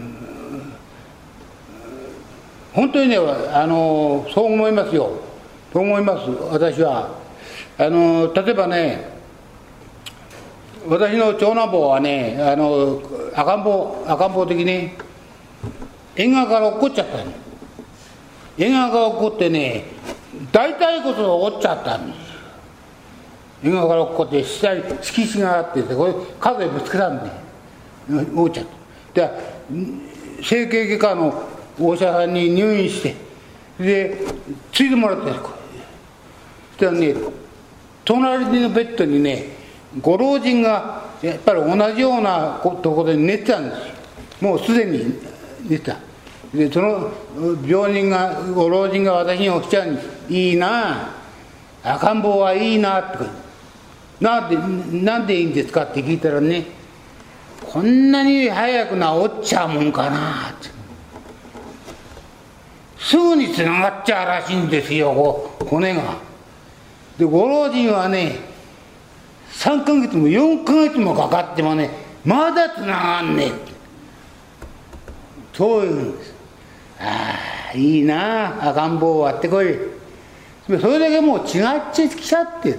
[2.73, 5.19] 本当にねあのそう思いますよ。
[5.73, 7.17] そう思います私は。
[7.79, 9.17] あの例えばね
[10.87, 13.01] 私の長男坊はねあの
[13.35, 14.91] 赤ん坊赤ん坊的に
[16.15, 17.31] 縁側から落っこっちゃったの。
[18.57, 19.85] 縁側が落っこってね
[20.51, 22.19] 大腿骨が折っちゃったんです。
[23.63, 27.31] 縁側から落っこって下に敷地があってこれ風ぶつけたんで
[28.35, 28.65] 折っちゃっ
[29.13, 29.31] たで
[30.43, 31.43] 整形外科の
[31.79, 33.15] お医者さんに入院して
[33.79, 34.17] で
[34.71, 35.39] ついてもらったんです。
[35.39, 35.49] そ
[36.77, 37.15] したらね
[38.05, 39.57] 隣のベッドにね
[40.01, 43.81] ご老人がやっぱり同じようなところで寝てたんです。
[44.43, 45.19] もうすでに
[45.67, 46.06] 寝てた。
[46.57, 47.11] でその
[47.65, 51.13] 病人がご老人が私におっしゃるに「いいな。
[51.83, 53.19] 赤ん坊はいいな」って
[54.19, 54.57] なんで
[55.05, 56.65] なんでいいんですかって聞いたらね
[57.61, 60.75] こんなに早く治っちゃうもんかなって。
[62.97, 65.13] すぐにつながっちゃうらしいんですよ
[65.69, 66.15] 骨が。
[67.19, 68.39] でご老人はね
[69.51, 71.91] 3ヶ月も4ヶ月もかかってもね
[72.25, 73.51] まだつながんねえ
[75.53, 76.36] そういうんです。
[76.99, 77.35] あ
[77.73, 79.77] あいいな赤ん坊を割ってこい。
[80.67, 81.45] それだけもう違っ
[81.93, 82.77] ちゃきちゃって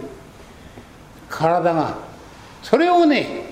[1.29, 1.97] 体が。
[2.63, 3.45] それをね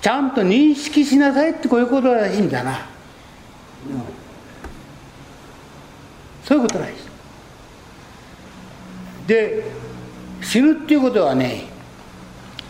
[0.00, 2.86] ちゃんと認識しなさいってこういうことらしいんだな、
[6.44, 6.92] そういうことらしい。
[9.26, 9.64] で
[10.42, 11.64] 死ぬっていうことはね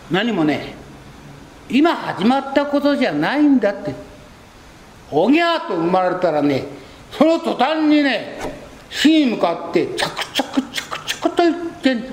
[0.09, 0.75] 何もね
[1.69, 4.12] 今始まったことじゃないんだって。
[5.15, 6.65] おぎゃーと生まれたらね
[7.11, 8.39] その途端にね
[8.89, 12.09] 死に向かって着々着々と言ってん着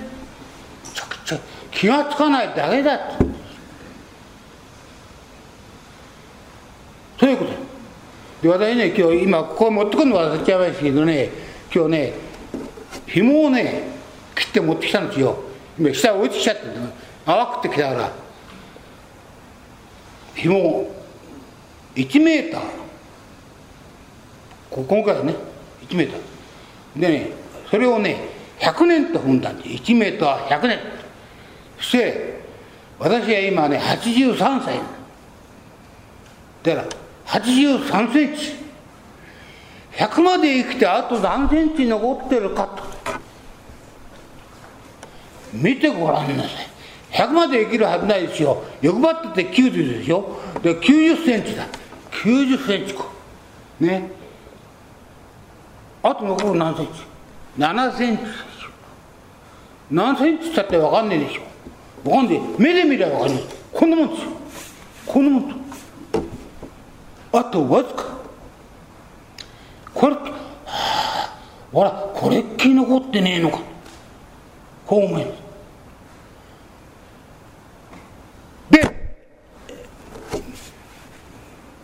[1.26, 1.42] 々
[1.72, 3.30] 気がつかないだけだって。
[7.18, 7.53] そういうこと。
[8.42, 11.30] で私ね今日今ここ持ってくるの忘れちゃいましたけどね
[11.74, 12.12] 今日ね
[13.07, 13.88] 紐をね
[14.34, 15.42] 切って持ってきたんですよ。
[15.78, 16.62] 今下落ちちゃって
[17.24, 18.12] 淡くてきたから
[20.34, 20.90] 紐
[21.94, 22.79] 1メーター。
[24.70, 25.34] 今回はね
[25.88, 27.30] 1メーターでね
[27.70, 28.28] それをね
[28.60, 29.68] 100年と踏んだんです。
[29.68, 30.78] 1メーター100年。
[31.78, 32.40] そして
[32.98, 34.80] 私は今ね83歳。
[36.62, 36.88] だから
[37.26, 38.52] 83センチ。
[39.92, 42.82] 100まで生きてあと何センチ残ってるかと。
[45.52, 46.52] 見てごらんなさい。
[47.12, 48.62] 100まで生きるはずないですよ。
[48.82, 51.66] 欲張ってて90でしょで90センチだ。
[52.10, 53.06] 90センチか
[53.80, 54.19] ね。
[56.03, 56.92] あと残る何センチ
[57.59, 58.22] ？7センチ。
[59.90, 61.42] 何センチったって分かんないでしょ。
[62.05, 64.30] 分かんない目で見れば分かんないこんなもんですよ。
[65.07, 65.61] こんなもん
[67.32, 68.05] あとわずか。
[69.94, 70.20] これ、は
[70.66, 71.38] あ、
[71.72, 73.59] ほらこれっきり残ってねえのか。
[74.86, 75.38] こう思います
[78.70, 78.82] で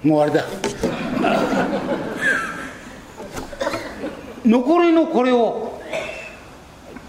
[0.02, 0.44] もうあれだ。
[4.46, 5.80] 残りのこれを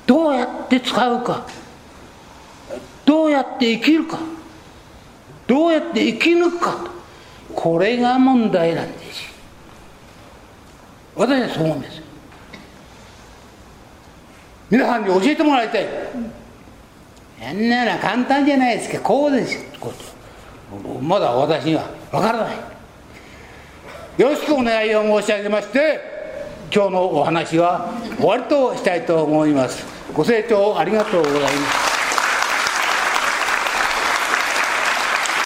[0.06, 1.46] どうやって使うか
[3.06, 4.20] どうやって生きるか
[5.46, 6.92] どうやって生き抜くか
[7.56, 9.28] これが問題なんです。
[11.16, 12.02] 私はそう思うんです。
[14.70, 15.88] 皆さんに教えてもらいたい。
[17.42, 19.94] あんなの簡単じゃないですかこうですこ
[21.00, 22.56] うまだ私には分からない。
[24.18, 26.17] よろしくお願いを申し上げまして
[26.74, 29.86] 今日のお話は終わりとしたいと思います。
[30.14, 31.97] ご清聴ありがとうございます。